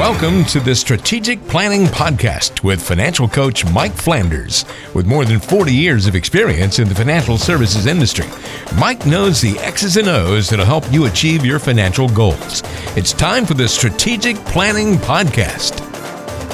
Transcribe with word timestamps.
Welcome 0.00 0.46
to 0.46 0.60
the 0.60 0.74
Strategic 0.74 1.46
Planning 1.46 1.84
Podcast 1.84 2.64
with 2.64 2.80
financial 2.80 3.28
coach 3.28 3.70
Mike 3.70 3.92
Flanders. 3.92 4.64
With 4.94 5.04
more 5.04 5.26
than 5.26 5.38
40 5.38 5.74
years 5.74 6.06
of 6.06 6.14
experience 6.14 6.78
in 6.78 6.88
the 6.88 6.94
financial 6.94 7.36
services 7.36 7.84
industry, 7.84 8.24
Mike 8.78 9.04
knows 9.04 9.42
the 9.42 9.58
X's 9.58 9.98
and 9.98 10.08
O's 10.08 10.48
that'll 10.48 10.64
help 10.64 10.90
you 10.90 11.04
achieve 11.04 11.44
your 11.44 11.58
financial 11.58 12.08
goals. 12.08 12.62
It's 12.96 13.12
time 13.12 13.44
for 13.44 13.52
the 13.52 13.68
Strategic 13.68 14.36
Planning 14.46 14.94
Podcast. 14.94 15.78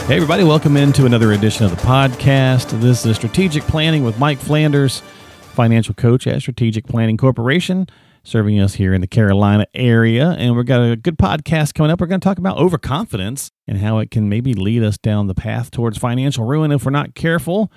Hey, 0.06 0.16
everybody, 0.16 0.42
welcome 0.42 0.76
into 0.76 1.06
another 1.06 1.30
edition 1.30 1.64
of 1.64 1.70
the 1.70 1.76
podcast. 1.76 2.80
This 2.80 3.06
is 3.06 3.14
Strategic 3.14 3.62
Planning 3.62 4.02
with 4.02 4.18
Mike 4.18 4.38
Flanders, 4.38 5.04
financial 5.52 5.94
coach 5.94 6.26
at 6.26 6.40
Strategic 6.40 6.84
Planning 6.88 7.16
Corporation 7.16 7.86
serving 8.26 8.58
us 8.58 8.74
here 8.74 8.92
in 8.92 9.00
the 9.00 9.06
Carolina 9.06 9.66
area. 9.72 10.30
And 10.30 10.56
we've 10.56 10.66
got 10.66 10.82
a 10.82 10.96
good 10.96 11.16
podcast 11.16 11.74
coming 11.74 11.92
up. 11.92 12.00
We're 12.00 12.08
going 12.08 12.20
to 12.20 12.24
talk 12.24 12.38
about 12.38 12.58
overconfidence 12.58 13.52
and 13.68 13.78
how 13.78 13.98
it 13.98 14.10
can 14.10 14.28
maybe 14.28 14.52
lead 14.52 14.82
us 14.82 14.98
down 14.98 15.28
the 15.28 15.34
path 15.34 15.70
towards 15.70 15.96
financial 15.96 16.44
ruin 16.44 16.72
if 16.72 16.84
we're 16.84 16.90
not 16.90 17.14
careful. 17.14 17.70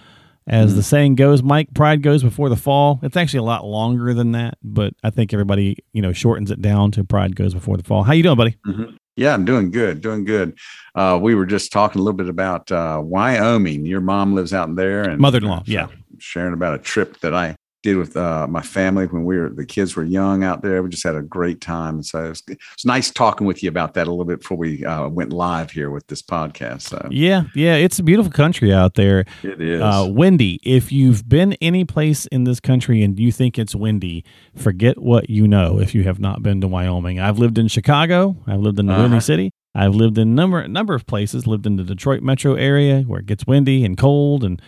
As 0.48 0.72
mm-hmm. 0.72 0.78
the 0.78 0.84
saying 0.84 1.16
goes, 1.16 1.44
Mike, 1.44 1.76
pride 1.76 2.02
goes 2.02 2.24
before 2.24 2.50
the 2.50 2.56
fall. 2.56 3.00
It's 3.04 3.16
actually 3.16 3.40
a 3.40 3.44
lot 3.44 3.64
longer 3.64 4.16
than 4.16 4.32
that, 4.32 4.58
but 4.64 4.94
I 5.04 5.12
think 5.12 5.32
everybody, 5.32 5.78
you 5.94 6.02
know, 6.02 6.12
shortens 6.12 6.50
it 6.50 6.60
down 6.60 6.90
to 6.92 7.04
pride 7.04 7.36
goes 7.36 7.54
before 7.54 7.78
the 7.78 7.84
fall. 7.84 8.02
How 8.02 8.14
you 8.14 8.24
doing, 8.24 8.38
buddy? 8.38 8.58
Mm-hmm. 8.66 8.96
Yeah, 9.16 9.36
I'm 9.36 9.46
doing 9.46 9.70
good, 9.70 10.02
doing 10.02 10.24
good. 10.24 10.58
Uh, 10.96 11.20
we 11.22 11.36
were 11.36 11.46
just 11.46 11.72
talking 11.72 12.00
a 12.00 12.04
little 12.04 12.18
bit 12.18 12.30
about 12.30 12.72
uh, 12.72 13.00
Wyoming. 13.04 13.86
Your 13.86 14.02
mom 14.02 14.34
lives 14.34 14.54
out 14.54 14.74
there, 14.76 15.04
and 15.04 15.20
mother-in-law, 15.20 15.64
yeah, 15.66 15.88
sharing 16.18 16.54
about 16.54 16.74
a 16.74 16.80
trip 16.80 17.20
that 17.20 17.36
I 17.36 17.56
did 17.82 17.98
with 17.98 18.18
uh, 18.18 18.48
my 18.48 18.62
family 18.62 19.06
when 19.08 19.24
we 19.24 19.38
were 19.38 19.50
the 19.50 19.66
kids 19.66 19.96
were 19.96 20.04
young 20.04 20.44
out 20.44 20.62
there. 20.62 20.84
We 20.84 20.90
just 20.90 21.04
had 21.04 21.16
a 21.16 21.22
great 21.22 21.62
time. 21.62 22.04
So 22.04 22.32
it's, 22.32 22.44
it's 22.48 22.86
nice 22.86 23.10
talking 23.12 23.48
with 23.48 23.64
you 23.64 23.70
about 23.70 23.94
that 23.94 24.08
a 24.08 24.12
little 24.12 24.26
bit 24.26 24.40
before 24.40 24.58
we 24.58 24.84
uh, 24.86 25.08
went 25.08 25.32
live 25.32 25.72
here 25.72 25.90
with 25.90 26.08
this 26.08 26.22
podcast. 26.22 26.82
So 26.82 27.08
yeah, 27.10 27.44
yeah, 27.56 27.76
it's 27.76 28.00
a 28.00 28.04
beautiful 28.04 28.32
country 28.32 28.74
out 28.74 28.96
there. 28.96 29.26
It 29.44 29.62
is 29.62 29.82
uh, 29.82 30.06
windy. 30.10 30.60
If 30.64 30.92
you've 30.92 31.28
been 31.28 31.54
any 31.62 31.86
place 31.86 32.26
in 32.28 32.44
this 32.44 32.60
country 32.60 33.02
and 33.02 33.18
you 33.20 33.32
think 33.32 33.58
it's 33.58 33.76
windy, 33.76 34.26
forget 34.56 35.02
what 35.02 35.30
you 35.30 35.48
know. 35.48 35.80
If 35.80 35.96
you 35.96 36.04
have 36.04 36.20
not 36.20 36.44
been 36.44 36.62
to 36.62 36.68
Wyoming, 36.68 37.20
I've 37.20 37.40
lived 37.40 37.58
in 37.58 37.68
Chicago. 37.68 38.36
I've 38.46 38.60
lived 38.60 38.80
in 38.80 38.88
the 38.88 38.94
uh-huh. 38.94 39.04
windy 39.04 39.20
city. 39.22 39.52
I've 39.76 39.94
lived 39.96 40.18
in 40.18 40.36
number 40.36 40.68
number 40.68 40.96
of 40.96 41.06
places. 41.06 41.46
Lived 41.48 41.66
in 41.66 41.76
the 41.76 41.84
Detroit 41.84 42.22
metro 42.22 42.56
area 42.56 43.02
where 43.04 43.20
it 43.20 43.28
gets 43.28 43.46
windy 43.46 43.86
and 43.86 43.98
cold 43.98 44.44
and 44.44 44.62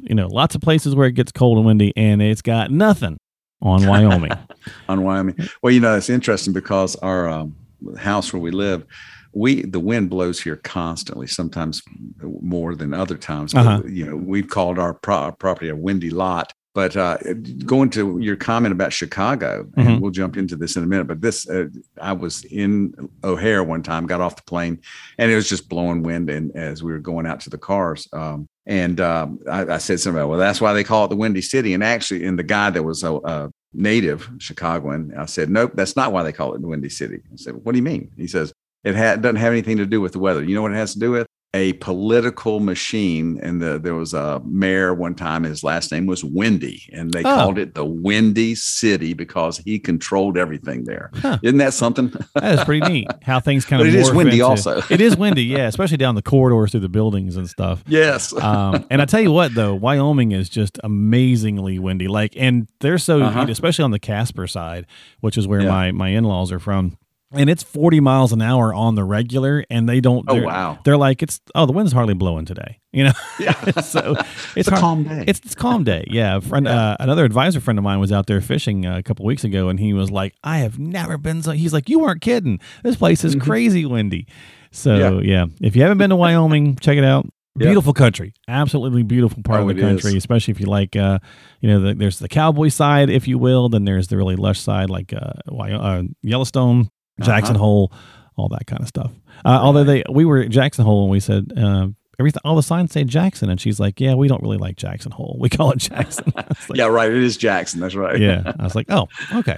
you 0.00 0.14
know, 0.14 0.28
lots 0.28 0.54
of 0.54 0.60
places 0.60 0.94
where 0.94 1.06
it 1.06 1.12
gets 1.12 1.32
cold 1.32 1.58
and 1.58 1.66
windy, 1.66 1.92
and 1.96 2.22
it's 2.22 2.42
got 2.42 2.70
nothing 2.70 3.18
on 3.60 3.86
Wyoming. 3.86 4.32
on 4.88 5.02
Wyoming. 5.02 5.36
Well, 5.62 5.72
you 5.72 5.80
know, 5.80 5.96
it's 5.96 6.10
interesting 6.10 6.52
because 6.52 6.96
our 6.96 7.28
um, 7.28 7.54
house 7.98 8.32
where 8.32 8.42
we 8.42 8.50
live, 8.50 8.84
we 9.32 9.62
the 9.62 9.80
wind 9.80 10.10
blows 10.10 10.40
here 10.40 10.56
constantly. 10.56 11.26
Sometimes 11.26 11.82
more 12.20 12.74
than 12.74 12.92
other 12.92 13.16
times. 13.16 13.54
Uh-huh. 13.54 13.80
But, 13.82 13.90
you 13.90 14.04
know, 14.04 14.16
we've 14.16 14.48
called 14.48 14.78
our 14.78 14.94
pro- 14.94 15.32
property 15.32 15.68
a 15.68 15.76
windy 15.76 16.10
lot 16.10 16.52
but 16.74 16.96
uh, 16.96 17.18
going 17.66 17.90
to 17.90 18.18
your 18.18 18.36
comment 18.36 18.72
about 18.72 18.92
Chicago, 18.92 19.68
and 19.76 19.86
mm-hmm. 19.86 20.00
we'll 20.00 20.10
jump 20.10 20.38
into 20.38 20.56
this 20.56 20.76
in 20.76 20.82
a 20.82 20.86
minute. 20.86 21.06
But 21.06 21.20
this, 21.20 21.48
uh, 21.48 21.66
I 22.00 22.14
was 22.14 22.44
in 22.44 22.94
O'Hare 23.24 23.62
one 23.62 23.82
time, 23.82 24.06
got 24.06 24.22
off 24.22 24.36
the 24.36 24.42
plane, 24.42 24.80
and 25.18 25.30
it 25.30 25.34
was 25.34 25.48
just 25.48 25.68
blowing 25.68 26.02
wind. 26.02 26.30
And 26.30 26.54
as 26.56 26.82
we 26.82 26.92
were 26.92 26.98
going 26.98 27.26
out 27.26 27.40
to 27.40 27.50
the 27.50 27.58
cars, 27.58 28.08
um, 28.14 28.48
and 28.66 29.00
um, 29.00 29.40
I, 29.50 29.66
I, 29.66 29.78
said 29.78 29.98
something 29.98 30.20
about, 30.20 30.28
well, 30.28 30.38
that's 30.38 30.60
why 30.60 30.72
they 30.72 30.84
call 30.84 31.04
it 31.04 31.08
the 31.08 31.16
Windy 31.16 31.42
City. 31.42 31.74
And 31.74 31.82
actually, 31.82 32.24
in 32.24 32.36
the 32.36 32.44
guy 32.44 32.70
that 32.70 32.82
was 32.82 33.02
a, 33.02 33.14
a 33.16 33.50
native 33.72 34.30
Chicagoan, 34.38 35.12
I 35.16 35.26
said, 35.26 35.50
nope, 35.50 35.72
that's 35.74 35.96
not 35.96 36.12
why 36.12 36.22
they 36.22 36.32
call 36.32 36.54
it 36.54 36.60
the 36.60 36.68
Windy 36.68 36.88
City. 36.88 37.20
I 37.32 37.36
said, 37.36 37.54
what 37.54 37.72
do 37.72 37.78
you 37.78 37.82
mean? 37.82 38.12
He 38.16 38.28
says, 38.28 38.52
it 38.84 38.94
ha- 38.94 39.16
doesn't 39.16 39.36
have 39.36 39.52
anything 39.52 39.78
to 39.78 39.86
do 39.86 40.00
with 40.00 40.12
the 40.12 40.20
weather. 40.20 40.44
You 40.44 40.54
know 40.54 40.62
what 40.62 40.72
it 40.72 40.76
has 40.76 40.92
to 40.92 41.00
do 41.00 41.10
with? 41.10 41.26
A 41.54 41.74
political 41.74 42.60
machine. 42.60 43.38
And 43.42 43.60
the, 43.60 43.78
there 43.78 43.94
was 43.94 44.14
a 44.14 44.40
mayor 44.44 44.94
one 44.94 45.14
time, 45.14 45.42
his 45.42 45.62
last 45.62 45.92
name 45.92 46.06
was 46.06 46.24
Windy, 46.24 46.88
and 46.92 47.12
they 47.12 47.20
oh. 47.20 47.24
called 47.24 47.58
it 47.58 47.74
the 47.74 47.84
Windy 47.84 48.54
City 48.54 49.12
because 49.12 49.58
he 49.58 49.78
controlled 49.78 50.38
everything 50.38 50.84
there. 50.84 51.10
Huh. 51.14 51.38
not 51.42 51.56
that 51.58 51.74
something? 51.74 52.12
that 52.34 52.58
is 52.58 52.64
pretty 52.64 52.86
neat. 52.90 53.08
How 53.22 53.40
things 53.40 53.64
kind 53.64 53.80
but 53.80 53.88
of 53.88 53.94
it 53.94 53.98
is 53.98 54.12
windy 54.12 54.36
into, 54.36 54.46
also. 54.46 54.82
it 54.88 55.00
is 55.00 55.16
windy, 55.16 55.44
yeah, 55.44 55.66
especially 55.66 55.98
down 55.98 56.14
the 56.14 56.22
corridors 56.22 56.70
through 56.70 56.80
the 56.80 56.88
buildings 56.88 57.36
and 57.36 57.48
stuff. 57.48 57.84
Yes. 57.86 58.32
um, 58.34 58.86
and 58.90 59.02
I 59.02 59.04
tell 59.04 59.20
you 59.20 59.32
what, 59.32 59.54
though, 59.54 59.74
Wyoming 59.74 60.32
is 60.32 60.48
just 60.48 60.78
amazingly 60.82 61.78
windy. 61.78 62.08
Like, 62.08 62.34
and 62.36 62.68
they're 62.80 62.98
so, 62.98 63.22
uh-huh. 63.22 63.46
especially 63.48 63.84
on 63.84 63.90
the 63.90 63.98
Casper 63.98 64.46
side, 64.46 64.86
which 65.20 65.36
is 65.36 65.46
where 65.46 65.60
yeah. 65.60 65.68
my 65.68 65.92
my 65.92 66.08
in 66.08 66.24
laws 66.24 66.50
are 66.50 66.58
from 66.58 66.96
and 67.32 67.50
it's 67.50 67.62
40 67.62 68.00
miles 68.00 68.32
an 68.32 68.42
hour 68.42 68.72
on 68.74 68.94
the 68.94 69.04
regular 69.04 69.64
and 69.70 69.88
they 69.88 70.00
don't 70.00 70.24
oh 70.28 70.42
wow 70.42 70.78
they're 70.84 70.96
like 70.96 71.22
it's 71.22 71.40
oh 71.54 71.66
the 71.66 71.72
wind's 71.72 71.92
hardly 71.92 72.14
blowing 72.14 72.44
today 72.44 72.78
you 72.92 73.04
know 73.04 73.12
yeah 73.38 73.52
so 73.80 74.16
it's, 74.18 74.28
it's 74.56 74.68
a 74.68 74.72
hard, 74.72 74.80
calm 74.80 75.04
day 75.04 75.24
it's, 75.26 75.40
it's 75.40 75.54
calm 75.54 75.84
day 75.84 76.04
yeah, 76.08 76.38
friend, 76.40 76.66
yeah. 76.66 76.90
Uh, 76.90 76.96
another 77.00 77.24
advisor 77.24 77.60
friend 77.60 77.78
of 77.78 77.82
mine 77.82 78.00
was 78.00 78.12
out 78.12 78.26
there 78.26 78.40
fishing 78.40 78.86
a 78.86 79.02
couple 79.02 79.24
weeks 79.24 79.44
ago 79.44 79.68
and 79.68 79.80
he 79.80 79.92
was 79.92 80.10
like 80.10 80.34
i 80.44 80.58
have 80.58 80.78
never 80.78 81.16
been 81.16 81.42
so 81.42 81.52
he's 81.52 81.72
like 81.72 81.88
you 81.88 81.98
weren't 81.98 82.20
kidding 82.20 82.60
this 82.82 82.96
place 82.96 83.24
is 83.24 83.34
mm-hmm. 83.34 83.44
crazy 83.44 83.86
windy 83.86 84.26
so 84.70 85.18
yeah. 85.20 85.44
yeah 85.44 85.46
if 85.60 85.76
you 85.76 85.82
haven't 85.82 85.98
been 85.98 86.10
to 86.10 86.16
wyoming 86.16 86.76
check 86.76 86.96
it 86.96 87.04
out 87.04 87.26
Beautiful 87.54 87.90
yep. 87.90 87.96
country, 87.96 88.32
absolutely 88.48 89.02
beautiful 89.02 89.42
part 89.42 89.60
oh, 89.60 89.68
of 89.68 89.76
the 89.76 89.82
country, 89.82 90.12
is. 90.12 90.16
especially 90.16 90.52
if 90.52 90.60
you 90.60 90.64
like, 90.64 90.96
uh, 90.96 91.18
you 91.60 91.68
know, 91.68 91.80
the, 91.80 91.94
there's 91.94 92.18
the 92.18 92.28
cowboy 92.28 92.68
side, 92.68 93.10
if 93.10 93.28
you 93.28 93.36
will. 93.36 93.68
Then 93.68 93.84
there's 93.84 94.08
the 94.08 94.16
really 94.16 94.36
lush 94.36 94.58
side, 94.58 94.88
like 94.88 95.12
uh, 95.12 95.34
uh 95.52 96.02
Yellowstone, 96.22 96.88
Jackson 97.22 97.56
uh-huh. 97.56 97.64
Hole, 97.64 97.92
all 98.36 98.48
that 98.48 98.66
kind 98.66 98.82
of 98.82 98.88
stuff. 98.88 99.12
Uh, 99.44 99.50
right. 99.50 99.58
Although 99.58 99.84
they, 99.84 100.04
we 100.10 100.24
were 100.24 100.40
at 100.40 100.50
Jackson 100.50 100.84
Hole 100.84 101.02
and 101.02 101.10
we 101.10 101.20
said 101.20 101.52
uh, 101.56 101.88
everything, 102.18 102.40
all 102.44 102.56
the 102.56 102.62
signs 102.62 102.92
say 102.92 103.04
Jackson, 103.04 103.50
and 103.50 103.60
she's 103.60 103.80
like, 103.80 104.00
"Yeah, 104.00 104.14
we 104.14 104.28
don't 104.28 104.42
really 104.42 104.56
like 104.56 104.76
Jackson 104.76 105.12
Hole. 105.12 105.36
We 105.38 105.48
call 105.48 105.72
it 105.72 105.78
Jackson." 105.78 106.32
like, 106.36 106.46
yeah, 106.74 106.86
right. 106.86 107.10
It 107.10 107.22
is 107.22 107.36
Jackson. 107.36 107.80
That's 107.80 107.94
right. 107.94 108.18
yeah, 108.18 108.52
I 108.58 108.64
was 108.64 108.74
like, 108.74 108.86
"Oh, 108.88 109.08
okay." 109.34 109.56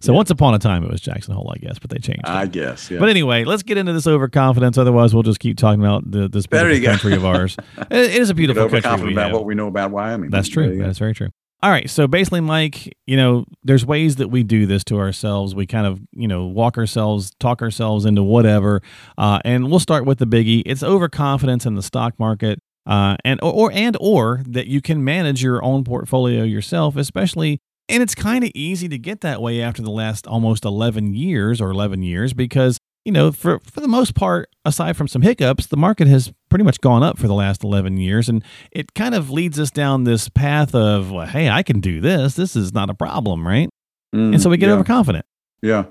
So 0.00 0.12
yeah. 0.12 0.16
once 0.16 0.30
upon 0.30 0.54
a 0.54 0.58
time, 0.58 0.84
it 0.84 0.90
was 0.90 1.00
Jackson 1.00 1.34
Hole, 1.34 1.52
I 1.54 1.58
guess, 1.58 1.78
but 1.78 1.90
they 1.90 1.98
changed. 1.98 2.22
It. 2.24 2.28
I 2.28 2.46
guess. 2.46 2.90
Yeah. 2.90 3.00
But 3.00 3.08
anyway, 3.08 3.44
let's 3.44 3.62
get 3.62 3.76
into 3.78 3.92
this 3.92 4.06
overconfidence. 4.06 4.78
Otherwise, 4.78 5.12
we'll 5.12 5.24
just 5.24 5.40
keep 5.40 5.56
talking 5.56 5.80
about 5.80 6.10
the, 6.10 6.28
this 6.28 6.46
beautiful 6.46 6.84
country 6.84 7.14
of 7.14 7.24
ours. 7.24 7.56
it 7.90 8.14
is 8.14 8.30
a 8.30 8.34
beautiful 8.34 8.68
country. 8.68 9.12
about 9.12 9.32
what 9.32 9.44
we 9.44 9.54
know 9.54 9.66
about 9.66 9.90
Wyoming. 9.90 10.30
That's 10.30 10.48
true. 10.48 10.78
That's 10.78 10.98
very 10.98 11.14
true. 11.14 11.30
All 11.60 11.70
right. 11.70 11.90
So 11.90 12.06
basically, 12.06 12.40
Mike, 12.40 12.96
you 13.06 13.16
know, 13.16 13.44
there's 13.64 13.84
ways 13.84 14.16
that 14.16 14.28
we 14.28 14.44
do 14.44 14.64
this 14.64 14.84
to 14.84 14.98
ourselves. 14.98 15.56
We 15.56 15.66
kind 15.66 15.86
of, 15.86 16.00
you 16.12 16.28
know, 16.28 16.46
walk 16.46 16.78
ourselves, 16.78 17.32
talk 17.40 17.62
ourselves 17.62 18.04
into 18.04 18.22
whatever. 18.22 18.80
Uh, 19.16 19.40
and 19.44 19.68
we'll 19.68 19.80
start 19.80 20.04
with 20.04 20.18
the 20.18 20.26
biggie. 20.26 20.62
It's 20.66 20.84
overconfidence 20.84 21.66
in 21.66 21.74
the 21.74 21.82
stock 21.82 22.14
market. 22.18 22.60
Uh, 22.86 23.16
and 23.24 23.38
or 23.42 23.70
and 23.72 23.96
or 24.00 24.42
that 24.46 24.66
you 24.66 24.80
can 24.80 25.04
manage 25.04 25.42
your 25.42 25.62
own 25.62 25.84
portfolio 25.84 26.42
yourself, 26.42 26.96
especially 26.96 27.60
and 27.88 28.02
it's 28.02 28.14
kind 28.14 28.44
of 28.44 28.50
easy 28.54 28.88
to 28.88 28.98
get 28.98 29.22
that 29.22 29.40
way 29.40 29.62
after 29.62 29.82
the 29.82 29.90
last 29.90 30.26
almost 30.26 30.64
11 30.64 31.14
years 31.14 31.60
or 31.60 31.70
11 31.70 32.02
years 32.02 32.32
because 32.34 32.78
you 33.08 33.12
know, 33.12 33.32
for, 33.32 33.58
for 33.60 33.80
the 33.80 33.88
most 33.88 34.14
part, 34.14 34.50
aside 34.66 34.94
from 34.94 35.08
some 35.08 35.22
hiccups, 35.22 35.68
the 35.68 35.78
market 35.78 36.06
has 36.08 36.30
pretty 36.50 36.62
much 36.62 36.78
gone 36.82 37.02
up 37.02 37.18
for 37.18 37.26
the 37.26 37.32
last 37.32 37.64
11 37.64 37.96
years. 37.96 38.28
And 38.28 38.44
it 38.70 38.92
kind 38.92 39.14
of 39.14 39.30
leads 39.30 39.58
us 39.58 39.70
down 39.70 40.04
this 40.04 40.28
path 40.28 40.74
of, 40.74 41.10
well, 41.10 41.26
hey, 41.26 41.48
I 41.48 41.62
can 41.62 41.80
do 41.80 42.02
this. 42.02 42.34
This 42.34 42.54
is 42.54 42.74
not 42.74 42.90
a 42.90 42.94
problem, 42.94 43.48
right? 43.48 43.70
Mm, 44.14 44.34
and 44.34 44.42
so 44.42 44.50
we 44.50 44.58
get 44.58 44.66
yeah. 44.66 44.74
overconfident. 44.74 45.24
Yeah. 45.62 45.84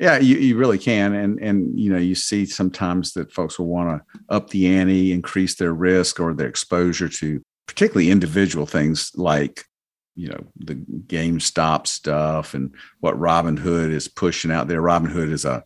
Yeah, 0.00 0.16
you, 0.16 0.36
you 0.38 0.56
really 0.56 0.78
can. 0.78 1.12
And, 1.12 1.38
and, 1.38 1.78
you 1.78 1.92
know, 1.92 1.98
you 1.98 2.14
see 2.14 2.46
sometimes 2.46 3.12
that 3.12 3.30
folks 3.30 3.58
will 3.58 3.66
want 3.66 4.00
to 4.00 4.34
up 4.34 4.48
the 4.48 4.66
ante, 4.66 5.12
increase 5.12 5.56
their 5.56 5.74
risk 5.74 6.18
or 6.18 6.32
their 6.32 6.48
exposure 6.48 7.10
to 7.10 7.42
particularly 7.66 8.10
individual 8.10 8.64
things 8.64 9.12
like 9.16 9.66
you 10.16 10.28
know 10.28 10.44
the 10.56 10.76
GameStop 10.76 11.88
stuff 11.88 12.54
and 12.54 12.72
what 13.00 13.18
Robinhood 13.18 13.90
is 13.90 14.06
pushing 14.06 14.52
out 14.52 14.68
there. 14.68 14.80
Robinhood 14.80 15.32
is 15.32 15.44
a 15.44 15.64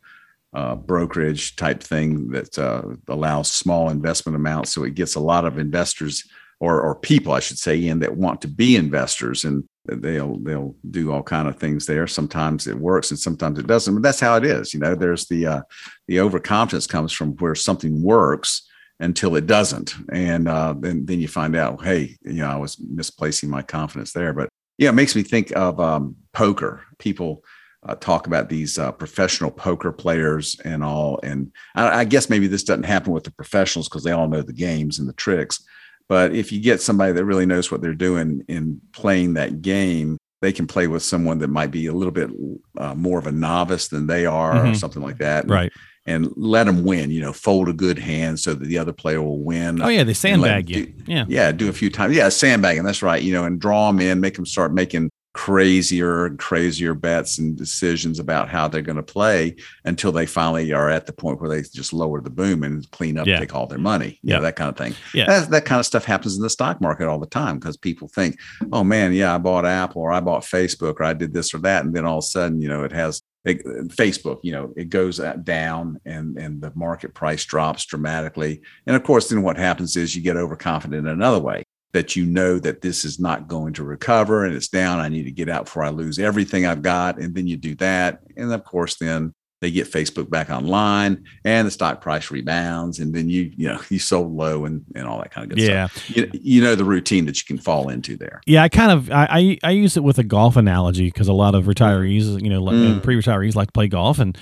uh, 0.54 0.74
brokerage 0.74 1.56
type 1.56 1.82
thing 1.82 2.30
that 2.30 2.58
uh, 2.58 2.82
allows 3.08 3.52
small 3.52 3.90
investment 3.90 4.36
amounts. 4.36 4.72
So 4.72 4.84
it 4.84 4.94
gets 4.94 5.14
a 5.14 5.20
lot 5.20 5.44
of 5.44 5.58
investors 5.58 6.24
or, 6.60 6.80
or 6.80 6.94
people, 6.96 7.32
I 7.32 7.40
should 7.40 7.58
say, 7.58 7.86
in 7.86 8.00
that 8.00 8.16
want 8.16 8.40
to 8.42 8.48
be 8.48 8.76
investors, 8.76 9.44
and 9.44 9.64
they'll 9.84 10.38
they'll 10.38 10.74
do 10.90 11.12
all 11.12 11.22
kind 11.22 11.46
of 11.46 11.56
things 11.56 11.86
there. 11.86 12.06
Sometimes 12.06 12.66
it 12.66 12.76
works, 12.76 13.10
and 13.10 13.18
sometimes 13.18 13.58
it 13.58 13.66
doesn't. 13.66 13.94
But 13.94 14.02
that's 14.02 14.20
how 14.20 14.36
it 14.36 14.44
is. 14.44 14.74
You 14.74 14.80
know, 14.80 14.94
there's 14.94 15.26
the 15.26 15.46
uh, 15.46 15.60
the 16.08 16.20
overconfidence 16.20 16.86
comes 16.86 17.12
from 17.12 17.36
where 17.36 17.54
something 17.54 18.02
works 18.02 18.66
until 18.98 19.36
it 19.36 19.46
doesn't, 19.46 19.94
and 20.12 20.48
uh, 20.48 20.74
then 20.76 21.06
then 21.06 21.20
you 21.20 21.28
find 21.28 21.54
out, 21.54 21.84
hey, 21.84 22.16
you 22.24 22.42
know, 22.42 22.50
I 22.50 22.56
was 22.56 22.76
misplacing 22.80 23.48
my 23.48 23.62
confidence 23.62 24.12
there. 24.12 24.32
But 24.32 24.48
yeah, 24.78 24.88
it 24.88 24.94
makes 24.94 25.14
me 25.14 25.22
think 25.22 25.52
of 25.54 25.78
um, 25.78 26.16
poker. 26.32 26.82
People 26.98 27.44
uh, 27.84 27.94
talk 27.94 28.26
about 28.26 28.48
these 28.48 28.78
uh, 28.78 28.92
professional 28.92 29.50
poker 29.50 29.92
players 29.92 30.58
and 30.64 30.82
all. 30.82 31.20
And 31.22 31.52
I, 31.74 32.00
I, 32.00 32.04
guess 32.04 32.28
maybe 32.28 32.48
this 32.48 32.64
doesn't 32.64 32.84
happen 32.84 33.12
with 33.12 33.24
the 33.24 33.30
professionals 33.30 33.88
because 33.88 34.02
they 34.02 34.10
all 34.10 34.28
know 34.28 34.42
the 34.42 34.52
games 34.52 34.98
and 34.98 35.08
the 35.08 35.12
tricks. 35.12 35.64
But 36.08 36.34
if 36.34 36.50
you 36.50 36.60
get 36.60 36.80
somebody 36.80 37.12
that 37.12 37.24
really 37.24 37.46
knows 37.46 37.70
what 37.70 37.80
they're 37.80 37.94
doing 37.94 38.44
in 38.48 38.80
playing 38.92 39.34
that 39.34 39.62
game, 39.62 40.18
they 40.40 40.52
can 40.52 40.66
play 40.66 40.86
with 40.86 41.02
someone 41.02 41.38
that 41.38 41.48
might 41.48 41.70
be 41.70 41.86
a 41.86 41.92
little 41.92 42.12
bit 42.12 42.30
uh, 42.78 42.94
more 42.94 43.18
of 43.18 43.26
a 43.26 43.32
novice 43.32 43.88
than 43.88 44.06
they 44.06 44.24
are, 44.24 44.54
mm-hmm. 44.54 44.70
or 44.70 44.74
something 44.74 45.02
like 45.02 45.18
that. 45.18 45.44
And, 45.44 45.50
right. 45.50 45.72
and 46.06 46.32
let 46.36 46.64
them 46.64 46.84
win. 46.84 47.10
You 47.10 47.20
know, 47.20 47.32
fold 47.32 47.68
a 47.68 47.72
good 47.72 47.98
hand 47.98 48.38
so 48.40 48.54
that 48.54 48.64
the 48.64 48.78
other 48.78 48.92
player 48.92 49.20
will 49.20 49.40
win. 49.40 49.82
Oh 49.82 49.88
yeah, 49.88 50.04
they 50.04 50.14
sandbag 50.14 50.70
you. 50.70 50.86
Do, 50.86 50.92
yeah, 51.06 51.24
yeah, 51.28 51.52
do 51.52 51.68
a 51.68 51.72
few 51.72 51.90
times. 51.90 52.16
Yeah, 52.16 52.28
sandbagging. 52.28 52.84
That's 52.84 53.02
right. 53.02 53.22
You 53.22 53.34
know, 53.34 53.44
and 53.44 53.60
draw 53.60 53.90
them 53.90 54.00
in, 54.00 54.20
make 54.20 54.34
them 54.34 54.46
start 54.46 54.72
making 54.72 55.10
crazier 55.34 56.26
and 56.26 56.38
crazier 56.38 56.94
bets 56.94 57.38
and 57.38 57.56
decisions 57.56 58.18
about 58.18 58.48
how 58.48 58.66
they're 58.66 58.82
going 58.82 58.96
to 58.96 59.02
play 59.02 59.54
until 59.84 60.10
they 60.10 60.26
finally 60.26 60.72
are 60.72 60.90
at 60.90 61.06
the 61.06 61.12
point 61.12 61.40
where 61.40 61.50
they 61.50 61.62
just 61.62 61.92
lower 61.92 62.20
the 62.20 62.30
boom 62.30 62.62
and 62.62 62.90
clean 62.90 63.18
up, 63.18 63.26
yeah. 63.26 63.38
take 63.38 63.54
all 63.54 63.66
their 63.66 63.78
money, 63.78 64.18
yeah, 64.22 64.40
that 64.40 64.56
kind 64.56 64.70
of 64.70 64.76
thing. 64.76 64.94
Yeah, 65.14 65.26
that, 65.26 65.50
that 65.50 65.64
kind 65.64 65.78
of 65.78 65.86
stuff 65.86 66.04
happens 66.04 66.36
in 66.36 66.42
the 66.42 66.50
stock 66.50 66.80
market 66.80 67.08
all 67.08 67.20
the 67.20 67.26
time 67.26 67.58
because 67.58 67.76
people 67.76 68.08
think, 68.08 68.38
oh 68.72 68.82
man, 68.82 69.12
yeah, 69.12 69.34
I 69.34 69.38
bought 69.38 69.66
Apple 69.66 70.02
or 70.02 70.12
I 70.12 70.20
bought 70.20 70.42
Facebook 70.42 70.96
or 70.98 71.04
I 71.04 71.12
did 71.12 71.32
this 71.32 71.54
or 71.54 71.58
that, 71.58 71.84
and 71.84 71.94
then 71.94 72.04
all 72.04 72.18
of 72.18 72.24
a 72.24 72.26
sudden, 72.26 72.60
you 72.60 72.68
know, 72.68 72.84
it 72.84 72.92
has 72.92 73.22
it, 73.44 73.64
Facebook, 73.88 74.40
you 74.42 74.52
know, 74.52 74.72
it 74.76 74.88
goes 74.88 75.20
uh, 75.20 75.34
down 75.34 76.00
and 76.04 76.36
and 76.36 76.60
the 76.60 76.72
market 76.74 77.14
price 77.14 77.44
drops 77.44 77.86
dramatically. 77.86 78.62
And 78.86 78.96
of 78.96 79.04
course, 79.04 79.28
then 79.28 79.42
what 79.42 79.56
happens 79.56 79.96
is 79.96 80.16
you 80.16 80.22
get 80.22 80.36
overconfident 80.36 81.06
in 81.06 81.12
another 81.12 81.38
way 81.38 81.64
that 81.92 82.16
you 82.16 82.26
know 82.26 82.58
that 82.58 82.82
this 82.82 83.04
is 83.04 83.18
not 83.18 83.48
going 83.48 83.72
to 83.74 83.84
recover 83.84 84.44
and 84.44 84.54
it's 84.54 84.68
down. 84.68 85.00
I 85.00 85.08
need 85.08 85.24
to 85.24 85.30
get 85.30 85.48
out 85.48 85.64
before 85.64 85.84
I 85.84 85.88
lose 85.88 86.18
everything 86.18 86.66
I've 86.66 86.82
got. 86.82 87.18
And 87.18 87.34
then 87.34 87.46
you 87.46 87.56
do 87.56 87.74
that. 87.76 88.20
And 88.36 88.52
of 88.52 88.64
course, 88.64 88.96
then 88.96 89.32
they 89.60 89.70
get 89.70 89.90
Facebook 89.90 90.30
back 90.30 90.50
online 90.50 91.24
and 91.44 91.66
the 91.66 91.70
stock 91.70 92.00
price 92.00 92.30
rebounds. 92.30 92.98
And 92.98 93.14
then 93.14 93.28
you, 93.28 93.50
you 93.56 93.68
know, 93.68 93.80
you 93.88 93.98
sold 93.98 94.32
low 94.32 94.66
and, 94.66 94.84
and 94.94 95.08
all 95.08 95.18
that 95.18 95.30
kind 95.30 95.50
of 95.50 95.56
good 95.56 95.66
yeah. 95.66 95.86
stuff. 95.86 96.16
You, 96.16 96.30
you 96.34 96.62
know, 96.62 96.74
the 96.74 96.84
routine 96.84 97.24
that 97.26 97.40
you 97.40 97.46
can 97.46 97.58
fall 97.58 97.88
into 97.88 98.16
there. 98.16 98.40
Yeah. 98.46 98.62
I 98.62 98.68
kind 98.68 98.92
of, 98.92 99.10
I, 99.10 99.26
I, 99.30 99.58
I 99.64 99.70
use 99.70 99.96
it 99.96 100.04
with 100.04 100.18
a 100.18 100.24
golf 100.24 100.56
analogy 100.56 101.06
because 101.06 101.26
a 101.26 101.32
lot 101.32 101.54
of 101.54 101.64
retirees, 101.64 102.40
you 102.42 102.50
know, 102.50 102.62
mm. 102.62 103.02
pre-retirees 103.02 103.54
like 103.54 103.68
to 103.68 103.72
play 103.72 103.88
golf 103.88 104.18
and, 104.18 104.36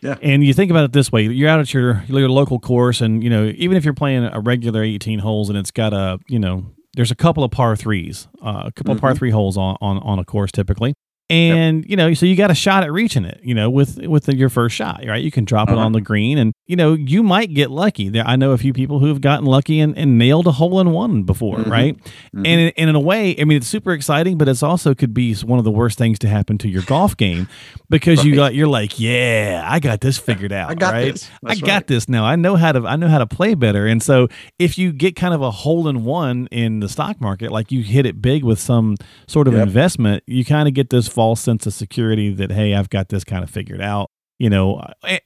yeah. 0.00 0.16
And 0.22 0.44
you 0.44 0.54
think 0.54 0.70
about 0.70 0.84
it 0.84 0.92
this 0.92 1.10
way: 1.10 1.22
you're 1.22 1.48
out 1.48 1.58
at 1.58 1.74
your 1.74 2.04
your 2.06 2.28
local 2.28 2.60
course, 2.60 3.00
and 3.00 3.20
you 3.20 3.28
know, 3.28 3.52
even 3.56 3.76
if 3.76 3.84
you're 3.84 3.94
playing 3.94 4.30
a 4.32 4.38
regular 4.38 4.84
18 4.84 5.18
holes 5.18 5.48
and 5.48 5.58
it's 5.58 5.72
got 5.72 5.92
a 5.92 6.20
you 6.28 6.38
know 6.38 6.66
there's 6.98 7.12
a 7.12 7.14
couple 7.14 7.44
of 7.44 7.52
par 7.52 7.76
threes, 7.76 8.26
uh, 8.42 8.64
a 8.66 8.72
couple 8.72 8.90
mm-hmm. 8.90 8.90
of 8.90 9.00
par 9.00 9.10
mm-hmm. 9.10 9.18
three 9.18 9.30
holes 9.30 9.56
on, 9.56 9.76
on, 9.80 9.98
on 9.98 10.18
a 10.18 10.24
course 10.24 10.50
typically 10.50 10.94
and 11.30 11.82
yep. 11.82 11.90
you 11.90 11.96
know 11.96 12.14
so 12.14 12.24
you 12.24 12.34
got 12.34 12.50
a 12.50 12.54
shot 12.54 12.82
at 12.82 12.90
reaching 12.90 13.24
it 13.24 13.38
you 13.42 13.54
know 13.54 13.68
with 13.68 13.98
with 14.06 14.24
the, 14.24 14.34
your 14.34 14.48
first 14.48 14.74
shot 14.74 15.02
right 15.06 15.22
you 15.22 15.30
can 15.30 15.44
drop 15.44 15.68
uh-huh. 15.68 15.78
it 15.78 15.80
on 15.80 15.92
the 15.92 16.00
green 16.00 16.38
and 16.38 16.54
you 16.66 16.74
know 16.74 16.94
you 16.94 17.22
might 17.22 17.52
get 17.52 17.70
lucky 17.70 18.08
there 18.08 18.26
i 18.26 18.34
know 18.34 18.52
a 18.52 18.58
few 18.58 18.72
people 18.72 18.98
who've 18.98 19.20
gotten 19.20 19.44
lucky 19.44 19.78
and, 19.78 19.96
and 19.98 20.16
nailed 20.16 20.46
a 20.46 20.52
hole 20.52 20.80
in 20.80 20.90
one 20.90 21.24
before 21.24 21.58
mm-hmm. 21.58 21.70
right 21.70 21.96
mm-hmm. 21.98 22.46
and, 22.46 22.60
in, 22.60 22.72
and 22.78 22.90
in 22.90 22.96
a 22.96 23.00
way 23.00 23.38
i 23.38 23.44
mean 23.44 23.58
it's 23.58 23.66
super 23.66 23.92
exciting 23.92 24.38
but 24.38 24.48
it's 24.48 24.62
also 24.62 24.94
could 24.94 25.12
be 25.12 25.34
one 25.36 25.58
of 25.58 25.66
the 25.66 25.70
worst 25.70 25.98
things 25.98 26.18
to 26.18 26.28
happen 26.28 26.56
to 26.56 26.68
your 26.68 26.82
golf 26.82 27.14
game 27.16 27.46
because 27.90 28.18
right. 28.18 28.26
you 28.26 28.34
got 28.34 28.54
you're 28.54 28.66
like 28.66 28.98
yeah 28.98 29.66
i 29.68 29.78
got 29.80 30.00
this 30.00 30.16
figured 30.16 30.52
out 30.52 30.70
i 30.70 30.74
got 30.74 30.94
right 30.94 31.12
this 31.12 31.30
i 31.44 31.54
got 31.54 31.68
right. 31.68 31.86
this 31.88 32.08
now 32.08 32.24
i 32.24 32.36
know 32.36 32.56
how 32.56 32.72
to 32.72 32.86
i 32.86 32.96
know 32.96 33.08
how 33.08 33.18
to 33.18 33.26
play 33.26 33.54
better 33.54 33.86
and 33.86 34.02
so 34.02 34.28
if 34.58 34.78
you 34.78 34.92
get 34.92 35.14
kind 35.14 35.34
of 35.34 35.42
a 35.42 35.50
hole 35.50 35.88
in 35.88 36.04
one 36.04 36.46
in 36.50 36.80
the 36.80 36.88
stock 36.88 37.20
market 37.20 37.52
like 37.52 37.70
you 37.70 37.82
hit 37.82 38.06
it 38.06 38.22
big 38.22 38.42
with 38.42 38.58
some 38.58 38.96
sort 39.26 39.46
of 39.46 39.52
yep. 39.52 39.66
investment 39.66 40.22
you 40.26 40.42
kind 40.42 40.66
of 40.66 40.72
get 40.72 40.88
this 40.88 41.06
false 41.18 41.40
sense 41.40 41.66
of 41.66 41.74
security 41.74 42.32
that 42.32 42.52
hey, 42.52 42.74
I've 42.74 42.90
got 42.90 43.08
this 43.08 43.24
kind 43.24 43.42
of 43.42 43.50
figured 43.50 43.82
out. 43.82 44.08
You 44.38 44.48
know, 44.48 44.80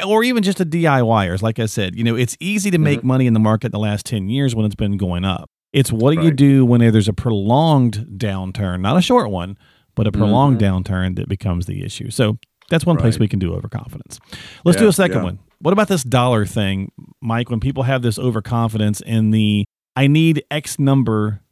or 0.06 0.24
even 0.24 0.42
just 0.42 0.58
a 0.58 0.64
DIYers. 0.64 1.42
Like 1.42 1.58
I 1.58 1.66
said, 1.66 1.94
you 1.94 2.02
know, 2.02 2.16
it's 2.16 2.34
easy 2.40 2.70
to 2.70 2.78
make 2.78 3.00
mm-hmm. 3.00 3.08
money 3.08 3.26
in 3.26 3.34
the 3.34 3.40
market 3.40 3.66
in 3.66 3.72
the 3.72 3.78
last 3.78 4.06
10 4.06 4.30
years 4.30 4.54
when 4.54 4.64
it's 4.64 4.74
been 4.74 4.96
going 4.96 5.22
up. 5.22 5.50
It's 5.74 5.92
what 5.92 6.12
do 6.12 6.16
right. 6.16 6.24
you 6.24 6.30
do 6.30 6.64
when 6.64 6.80
there's 6.80 7.08
a 7.08 7.12
prolonged 7.12 8.06
downturn, 8.16 8.80
not 8.80 8.96
a 8.96 9.02
short 9.02 9.30
one, 9.30 9.58
but 9.94 10.06
a 10.06 10.12
prolonged 10.12 10.60
mm-hmm. 10.60 10.76
downturn 10.76 11.16
that 11.16 11.28
becomes 11.28 11.66
the 11.66 11.84
issue. 11.84 12.08
So 12.08 12.38
that's 12.70 12.86
one 12.86 12.96
right. 12.96 13.02
place 13.02 13.18
we 13.18 13.28
can 13.28 13.38
do 13.38 13.52
overconfidence. 13.52 14.18
Let's 14.64 14.76
yeah, 14.76 14.84
do 14.84 14.88
a 14.88 14.92
second 14.94 15.18
yeah. 15.18 15.24
one. 15.24 15.38
What 15.58 15.72
about 15.72 15.88
this 15.88 16.04
dollar 16.04 16.46
thing, 16.46 16.90
Mike? 17.20 17.50
When 17.50 17.60
people 17.60 17.82
have 17.82 18.00
this 18.00 18.18
overconfidence 18.18 19.02
in 19.02 19.30
the 19.30 19.66
I 19.94 20.06
need 20.06 20.42
X 20.50 20.78
number 20.78 21.42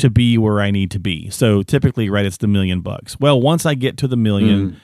to 0.00 0.10
be 0.10 0.36
where 0.36 0.60
I 0.60 0.70
need 0.70 0.90
to 0.90 0.98
be. 0.98 1.30
So 1.30 1.62
typically, 1.62 2.10
right, 2.10 2.26
it's 2.26 2.38
the 2.38 2.46
million 2.46 2.80
bucks. 2.80 3.18
Well, 3.20 3.40
once 3.40 3.64
I 3.64 3.74
get 3.74 3.96
to 3.98 4.08
the 4.08 4.16
million, 4.16 4.72
mm. 4.72 4.76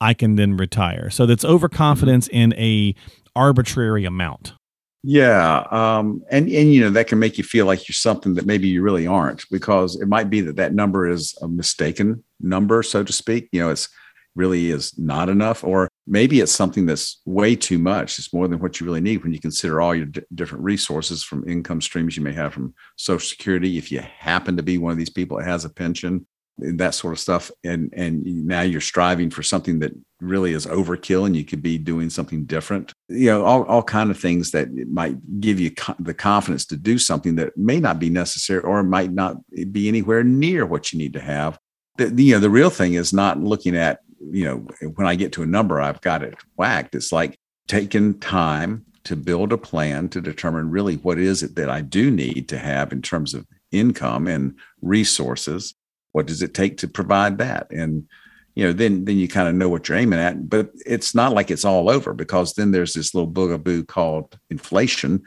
I 0.00 0.14
can 0.14 0.36
then 0.36 0.56
retire. 0.56 1.10
So 1.10 1.26
that's 1.26 1.44
overconfidence 1.44 2.28
mm. 2.28 2.32
in 2.32 2.54
a 2.54 2.94
arbitrary 3.36 4.04
amount. 4.04 4.54
Yeah, 5.02 5.66
um, 5.70 6.22
and 6.30 6.46
and 6.48 6.74
you 6.74 6.80
know 6.82 6.90
that 6.90 7.06
can 7.06 7.18
make 7.18 7.38
you 7.38 7.44
feel 7.44 7.64
like 7.64 7.88
you're 7.88 7.94
something 7.94 8.34
that 8.34 8.44
maybe 8.44 8.68
you 8.68 8.82
really 8.82 9.06
aren't, 9.06 9.48
because 9.50 9.96
it 9.98 10.08
might 10.08 10.28
be 10.28 10.42
that 10.42 10.56
that 10.56 10.74
number 10.74 11.08
is 11.08 11.34
a 11.40 11.48
mistaken 11.48 12.22
number, 12.38 12.82
so 12.82 13.02
to 13.02 13.12
speak. 13.12 13.48
You 13.50 13.62
know, 13.62 13.70
it's 13.70 13.88
really 14.34 14.70
is 14.70 14.96
not 14.98 15.28
enough 15.28 15.64
or 15.64 15.89
maybe 16.10 16.40
it's 16.40 16.52
something 16.52 16.86
that's 16.86 17.22
way 17.24 17.54
too 17.54 17.78
much. 17.78 18.18
It's 18.18 18.34
more 18.34 18.48
than 18.48 18.58
what 18.58 18.80
you 18.80 18.86
really 18.86 19.00
need 19.00 19.22
when 19.22 19.32
you 19.32 19.38
consider 19.38 19.80
all 19.80 19.94
your 19.94 20.06
d- 20.06 20.22
different 20.34 20.64
resources 20.64 21.22
from 21.22 21.48
income 21.48 21.80
streams 21.80 22.16
you 22.16 22.22
may 22.22 22.32
have 22.32 22.52
from 22.52 22.74
social 22.96 23.26
security. 23.26 23.78
If 23.78 23.92
you 23.92 24.00
happen 24.00 24.56
to 24.56 24.62
be 24.62 24.76
one 24.76 24.90
of 24.90 24.98
these 24.98 25.08
people 25.08 25.38
that 25.38 25.46
has 25.46 25.64
a 25.64 25.70
pension 25.70 26.26
eh, 26.62 26.72
that 26.74 26.94
sort 26.94 27.12
of 27.12 27.20
stuff 27.20 27.50
and 27.62 27.94
and 27.96 28.24
now 28.24 28.62
you're 28.62 28.80
striving 28.80 29.30
for 29.30 29.44
something 29.44 29.78
that 29.78 29.92
really 30.20 30.52
is 30.52 30.66
overkill 30.66 31.26
and 31.26 31.36
you 31.36 31.44
could 31.44 31.62
be 31.62 31.78
doing 31.78 32.10
something 32.10 32.44
different. 32.44 32.92
You 33.08 33.26
know 33.26 33.44
all, 33.44 33.62
all 33.64 33.82
kind 33.84 34.10
of 34.10 34.18
things 34.18 34.50
that 34.50 34.68
might 34.88 35.16
give 35.40 35.60
you 35.60 35.70
co- 35.70 35.94
the 36.00 36.14
confidence 36.14 36.66
to 36.66 36.76
do 36.76 36.98
something 36.98 37.36
that 37.36 37.56
may 37.56 37.78
not 37.78 38.00
be 38.00 38.10
necessary 38.10 38.62
or 38.62 38.82
might 38.82 39.12
not 39.12 39.36
eh, 39.56 39.64
be 39.64 39.86
anywhere 39.86 40.24
near 40.24 40.66
what 40.66 40.92
you 40.92 40.98
need 40.98 41.12
to 41.12 41.20
have. 41.20 41.56
The, 41.98 42.10
you 42.20 42.34
know 42.34 42.40
the 42.40 42.50
real 42.50 42.70
thing 42.70 42.94
is 42.94 43.12
not 43.12 43.38
looking 43.38 43.76
at 43.76 44.00
you 44.20 44.44
know, 44.44 44.88
when 44.94 45.06
I 45.06 45.14
get 45.14 45.32
to 45.32 45.42
a 45.42 45.46
number, 45.46 45.80
I've 45.80 46.00
got 46.00 46.22
it 46.22 46.36
whacked. 46.56 46.94
It's 46.94 47.12
like 47.12 47.38
taking 47.68 48.18
time 48.18 48.84
to 49.04 49.16
build 49.16 49.52
a 49.52 49.58
plan 49.58 50.08
to 50.10 50.20
determine 50.20 50.70
really 50.70 50.96
what 50.96 51.18
is 51.18 51.42
it 51.42 51.56
that 51.56 51.70
I 51.70 51.80
do 51.80 52.10
need 52.10 52.48
to 52.48 52.58
have 52.58 52.92
in 52.92 53.02
terms 53.02 53.32
of 53.34 53.46
income 53.72 54.26
and 54.26 54.54
resources. 54.82 55.74
What 56.12 56.26
does 56.26 56.42
it 56.42 56.54
take 56.54 56.78
to 56.78 56.88
provide 56.88 57.38
that? 57.38 57.70
And 57.70 58.08
you 58.54 58.66
know, 58.66 58.72
then 58.72 59.04
then 59.04 59.16
you 59.16 59.28
kind 59.28 59.48
of 59.48 59.54
know 59.54 59.68
what 59.68 59.88
you're 59.88 59.96
aiming 59.96 60.18
at. 60.18 60.48
But 60.48 60.70
it's 60.84 61.14
not 61.14 61.32
like 61.32 61.50
it's 61.50 61.64
all 61.64 61.88
over 61.88 62.12
because 62.12 62.54
then 62.54 62.72
there's 62.72 62.92
this 62.92 63.14
little 63.14 63.30
boogaboo 63.30 63.86
called 63.86 64.38
inflation 64.50 65.22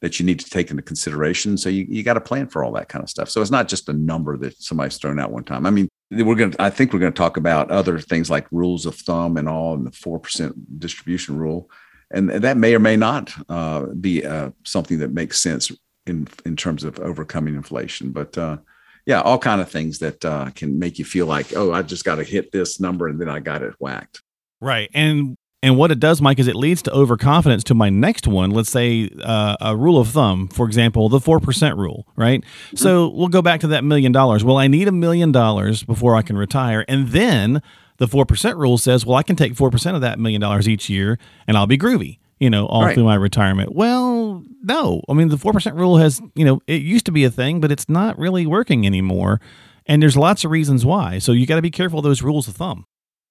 that 0.00 0.18
you 0.18 0.24
need 0.26 0.38
to 0.40 0.48
take 0.48 0.70
into 0.70 0.82
consideration. 0.82 1.58
So 1.58 1.68
you, 1.68 1.84
you 1.88 2.02
got 2.04 2.14
to 2.14 2.20
plan 2.20 2.46
for 2.46 2.62
all 2.62 2.72
that 2.72 2.88
kind 2.88 3.02
of 3.02 3.10
stuff. 3.10 3.28
So 3.28 3.42
it's 3.42 3.50
not 3.50 3.68
just 3.68 3.88
a 3.88 3.92
number 3.92 4.36
that 4.38 4.60
somebody's 4.62 4.96
thrown 4.96 5.18
out 5.18 5.32
one 5.32 5.42
time. 5.42 5.66
I 5.66 5.70
mean, 5.70 5.88
we're 6.10 6.34
going 6.34 6.52
to 6.52 6.62
i 6.62 6.70
think 6.70 6.92
we're 6.92 6.98
going 6.98 7.12
to 7.12 7.16
talk 7.16 7.36
about 7.36 7.70
other 7.70 7.98
things 7.98 8.30
like 8.30 8.46
rules 8.50 8.86
of 8.86 8.94
thumb 8.94 9.36
and 9.36 9.48
all 9.48 9.74
and 9.74 9.86
the 9.86 9.90
4% 9.90 10.54
distribution 10.78 11.36
rule. 11.36 11.70
And 12.10 12.30
that 12.30 12.56
may 12.56 12.74
or 12.74 12.78
may 12.78 12.96
not 12.96 13.34
uh, 13.50 13.82
be 13.82 14.24
uh, 14.24 14.52
something 14.64 15.00
that 15.00 15.12
makes 15.12 15.42
sense 15.42 15.70
in 16.06 16.26
in 16.46 16.56
terms 16.56 16.82
of 16.84 16.98
overcoming 17.00 17.54
inflation. 17.54 18.12
But 18.12 18.38
uh, 18.38 18.58
yeah 19.04 19.22
all 19.22 19.38
kind 19.38 19.60
of 19.60 19.70
things 19.70 19.98
that 19.98 20.24
uh, 20.24 20.50
can 20.54 20.78
make 20.78 20.98
you 20.98 21.04
feel 21.04 21.26
like 21.26 21.56
oh 21.56 21.72
i 21.72 21.80
just 21.82 22.04
got 22.04 22.16
to 22.16 22.24
hit 22.24 22.52
this 22.52 22.78
number 22.78 23.08
and 23.08 23.18
then 23.18 23.28
i 23.28 23.40
got 23.40 23.62
it 23.62 23.74
whacked. 23.78 24.22
Right. 24.60 24.90
And 24.94 25.36
and 25.60 25.76
what 25.76 25.90
it 25.90 25.98
does, 25.98 26.22
Mike, 26.22 26.38
is 26.38 26.46
it 26.46 26.54
leads 26.54 26.82
to 26.82 26.92
overconfidence 26.92 27.64
to 27.64 27.74
my 27.74 27.90
next 27.90 28.28
one. 28.28 28.50
Let's 28.52 28.70
say 28.70 29.10
uh, 29.22 29.56
a 29.60 29.76
rule 29.76 29.98
of 29.98 30.08
thumb, 30.08 30.46
for 30.48 30.66
example, 30.66 31.08
the 31.08 31.18
4% 31.18 31.76
rule, 31.76 32.06
right? 32.14 32.42
Mm-hmm. 32.42 32.76
So 32.76 33.08
we'll 33.08 33.28
go 33.28 33.42
back 33.42 33.60
to 33.60 33.66
that 33.68 33.82
million 33.82 34.12
dollars. 34.12 34.44
Well, 34.44 34.56
I 34.56 34.68
need 34.68 34.86
a 34.86 34.92
million 34.92 35.32
dollars 35.32 35.82
before 35.82 36.14
I 36.14 36.22
can 36.22 36.36
retire. 36.36 36.84
And 36.86 37.08
then 37.08 37.60
the 37.96 38.06
4% 38.06 38.56
rule 38.56 38.78
says, 38.78 39.04
well, 39.04 39.16
I 39.16 39.24
can 39.24 39.34
take 39.34 39.54
4% 39.54 39.94
of 39.96 40.00
that 40.00 40.20
million 40.20 40.40
dollars 40.40 40.68
each 40.68 40.88
year 40.88 41.18
and 41.48 41.56
I'll 41.56 41.66
be 41.66 41.78
groovy, 41.78 42.18
you 42.38 42.50
know, 42.50 42.66
all 42.66 42.84
right. 42.84 42.94
through 42.94 43.04
my 43.04 43.16
retirement. 43.16 43.74
Well, 43.74 44.44
no. 44.62 45.02
I 45.08 45.12
mean, 45.12 45.28
the 45.28 45.36
4% 45.36 45.74
rule 45.74 45.96
has, 45.96 46.22
you 46.36 46.44
know, 46.44 46.60
it 46.68 46.82
used 46.82 47.06
to 47.06 47.12
be 47.12 47.24
a 47.24 47.30
thing, 47.32 47.60
but 47.60 47.72
it's 47.72 47.88
not 47.88 48.16
really 48.16 48.46
working 48.46 48.86
anymore. 48.86 49.40
And 49.86 50.00
there's 50.00 50.16
lots 50.16 50.44
of 50.44 50.52
reasons 50.52 50.86
why. 50.86 51.18
So 51.18 51.32
you 51.32 51.46
got 51.46 51.56
to 51.56 51.62
be 51.62 51.70
careful 51.72 51.98
of 51.98 52.04
those 52.04 52.22
rules 52.22 52.46
of 52.46 52.54
thumb. 52.54 52.84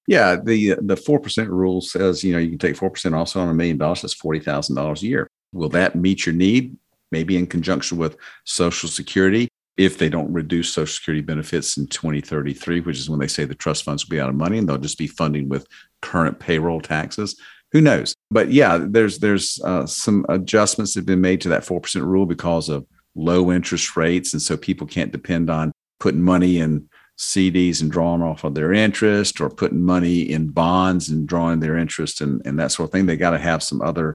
Yeah, 0.08 0.38
the 0.42 0.76
the 0.82 0.96
four 0.96 1.20
percent 1.20 1.50
rule 1.50 1.82
says 1.82 2.24
you 2.24 2.32
know 2.32 2.40
you 2.40 2.50
can 2.50 2.58
take 2.58 2.78
four 2.78 2.90
percent 2.90 3.14
also 3.14 3.42
on 3.42 3.50
a 3.50 3.54
million 3.54 3.78
dollars. 3.78 4.02
That's 4.02 4.14
forty 4.14 4.40
thousand 4.40 4.76
dollars 4.76 5.04
a 5.04 5.08
year. 5.08 5.28
Will 5.54 5.70
that 5.70 5.96
meet 5.96 6.26
your 6.26 6.34
need? 6.34 6.78
Maybe 7.12 7.38
in 7.38 7.48
conjunction 7.48 7.98
with 7.98 8.18
Social 8.46 8.90
Security, 8.90 9.48
if 9.78 9.98
they 9.98 10.10
don't 10.10 10.32
reduce 10.32 10.74
Social 10.74 10.94
Security 10.94 11.22
benefits 11.22 11.78
in 11.78 11.88
2033, 11.88 12.82
which 12.82 12.98
is 12.98 13.10
when 13.10 13.20
they 13.20 13.28
say 13.28 13.46
the 13.46 13.56
trust 13.56 13.84
funds 13.84 14.06
will 14.06 14.10
be 14.10 14.20
out 14.20 14.30
of 14.30 14.36
money 14.36 14.58
and 14.58 14.68
they'll 14.68 14.78
just 14.78 14.98
be 14.98 15.08
funding 15.08 15.48
with 15.48 15.68
current 16.02 16.40
payroll 16.40 16.82
taxes. 16.82 17.40
Who 17.72 17.82
knows? 17.82 18.16
But 18.32 18.52
yeah, 18.52 18.80
there's 18.82 19.20
there's 19.20 19.62
uh, 19.64 19.86
some 19.86 20.26
adjustments 20.30 20.94
that 20.94 21.02
have 21.02 21.06
been 21.06 21.22
made 21.22 21.42
to 21.42 21.50
that 21.50 21.66
four 21.66 21.82
percent 21.82 22.06
rule 22.06 22.26
because 22.26 22.70
of 22.70 22.86
low 23.16 23.52
interest 23.52 23.98
rates, 23.98 24.34
and 24.34 24.42
so 24.42 24.56
people 24.56 24.88
can't 24.88 25.12
depend 25.12 25.50
on 25.50 25.72
putting 26.00 26.22
money 26.22 26.60
in 26.60 26.88
CDs 27.18 27.82
and 27.82 27.92
drawing 27.92 28.22
off 28.22 28.44
of 28.44 28.54
their 28.54 28.72
interest 28.72 29.42
or 29.42 29.50
putting 29.50 29.82
money 29.82 30.22
in 30.22 30.50
bonds 30.50 31.10
and 31.10 31.28
drawing 31.28 31.60
their 31.60 31.78
interest 31.78 32.22
and, 32.22 32.42
and 32.46 32.60
that 32.60 32.72
sort 32.72 32.88
of 32.88 32.92
thing. 32.92 33.06
They 33.06 33.18
got 33.18 33.32
to 33.32 33.40
have 33.40 33.64
some 33.64 33.82
other, 33.82 34.14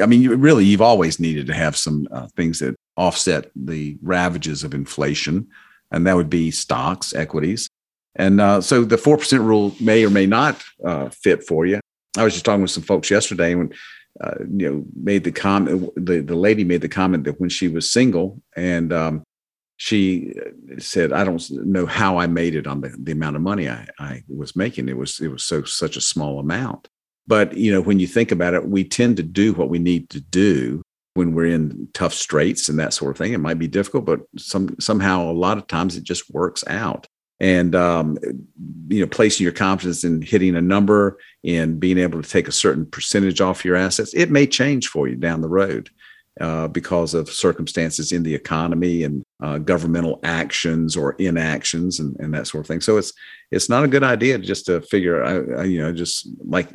I 0.00 0.06
mean, 0.06 0.22
you, 0.22 0.34
really, 0.36 0.64
you've 0.64 0.80
always 0.80 1.20
needed 1.20 1.46
to 1.48 1.54
have 1.54 1.76
some 1.76 2.08
uh, 2.10 2.28
things 2.36 2.60
that 2.60 2.76
offset 2.96 3.50
the 3.54 3.98
ravages 4.02 4.64
of 4.64 4.74
inflation. 4.74 5.48
And 5.90 6.06
that 6.06 6.16
would 6.16 6.30
be 6.30 6.50
stocks, 6.50 7.14
equities. 7.14 7.68
And 8.16 8.40
uh, 8.40 8.60
so 8.60 8.84
the 8.84 8.96
4% 8.96 9.38
rule 9.44 9.74
may 9.80 10.04
or 10.04 10.10
may 10.10 10.26
not 10.26 10.62
uh, 10.84 11.10
fit 11.10 11.44
for 11.44 11.66
you. 11.66 11.80
I 12.16 12.24
was 12.24 12.32
just 12.32 12.44
talking 12.44 12.62
with 12.62 12.70
some 12.70 12.82
folks 12.82 13.10
yesterday 13.10 13.54
when 13.54 13.72
uh, 14.20 14.34
you 14.40 14.70
know, 14.70 14.84
made 15.00 15.24
the 15.24 15.32
comment. 15.32 15.88
The 15.94 16.20
the 16.20 16.34
lady 16.34 16.64
made 16.64 16.80
the 16.80 16.88
comment 16.88 17.24
that 17.24 17.40
when 17.40 17.48
she 17.48 17.68
was 17.68 17.90
single 17.90 18.42
and 18.56 18.92
um, 18.92 19.22
she 19.82 20.34
said, 20.76 21.10
"I 21.10 21.24
don't 21.24 21.42
know 21.50 21.86
how 21.86 22.18
I 22.18 22.26
made 22.26 22.54
it 22.54 22.66
on 22.66 22.82
the, 22.82 22.94
the 22.98 23.12
amount 23.12 23.36
of 23.36 23.42
money 23.42 23.66
I, 23.66 23.86
I 23.98 24.22
was 24.28 24.54
making. 24.54 24.90
It 24.90 24.98
was 24.98 25.18
it 25.20 25.28
was 25.28 25.42
so 25.42 25.64
such 25.64 25.96
a 25.96 26.02
small 26.02 26.38
amount." 26.38 26.86
But 27.26 27.56
you 27.56 27.72
know, 27.72 27.80
when 27.80 27.98
you 27.98 28.06
think 28.06 28.30
about 28.30 28.52
it, 28.52 28.68
we 28.68 28.84
tend 28.84 29.16
to 29.16 29.22
do 29.22 29.54
what 29.54 29.70
we 29.70 29.78
need 29.78 30.10
to 30.10 30.20
do 30.20 30.82
when 31.14 31.32
we're 31.32 31.46
in 31.46 31.88
tough 31.94 32.12
straits 32.12 32.68
and 32.68 32.78
that 32.78 32.92
sort 32.92 33.12
of 33.12 33.16
thing. 33.16 33.32
It 33.32 33.40
might 33.40 33.58
be 33.58 33.68
difficult, 33.68 34.04
but 34.04 34.20
some 34.36 34.78
somehow 34.78 35.30
a 35.30 35.32
lot 35.32 35.56
of 35.56 35.66
times 35.66 35.96
it 35.96 36.04
just 36.04 36.30
works 36.30 36.62
out. 36.66 37.06
And 37.40 37.74
um, 37.74 38.18
you 38.88 39.00
know, 39.00 39.06
placing 39.06 39.44
your 39.44 39.54
confidence 39.54 40.04
in 40.04 40.20
hitting 40.20 40.56
a 40.56 40.60
number 40.60 41.16
and 41.42 41.80
being 41.80 41.96
able 41.96 42.20
to 42.20 42.28
take 42.28 42.48
a 42.48 42.52
certain 42.52 42.84
percentage 42.84 43.40
off 43.40 43.64
your 43.64 43.76
assets, 43.76 44.12
it 44.12 44.30
may 44.30 44.46
change 44.46 44.88
for 44.88 45.08
you 45.08 45.16
down 45.16 45.40
the 45.40 45.48
road 45.48 45.88
uh, 46.40 46.68
because 46.68 47.14
of 47.14 47.28
circumstances 47.28 48.12
in 48.12 48.22
the 48.22 48.34
economy 48.34 49.04
and 49.04 49.22
uh, 49.42 49.58
governmental 49.58 50.18
actions 50.22 50.96
or 50.96 51.12
inactions 51.12 52.00
and, 52.00 52.16
and 52.18 52.32
that 52.32 52.46
sort 52.46 52.64
of 52.64 52.68
thing. 52.68 52.80
So 52.80 52.96
it's 52.96 53.12
it's 53.50 53.68
not 53.68 53.84
a 53.84 53.88
good 53.88 54.04
idea 54.04 54.38
just 54.38 54.66
to 54.66 54.80
figure, 54.80 55.24
I, 55.24 55.62
I, 55.62 55.64
you 55.64 55.80
know, 55.82 55.92
just 55.92 56.28
like 56.44 56.68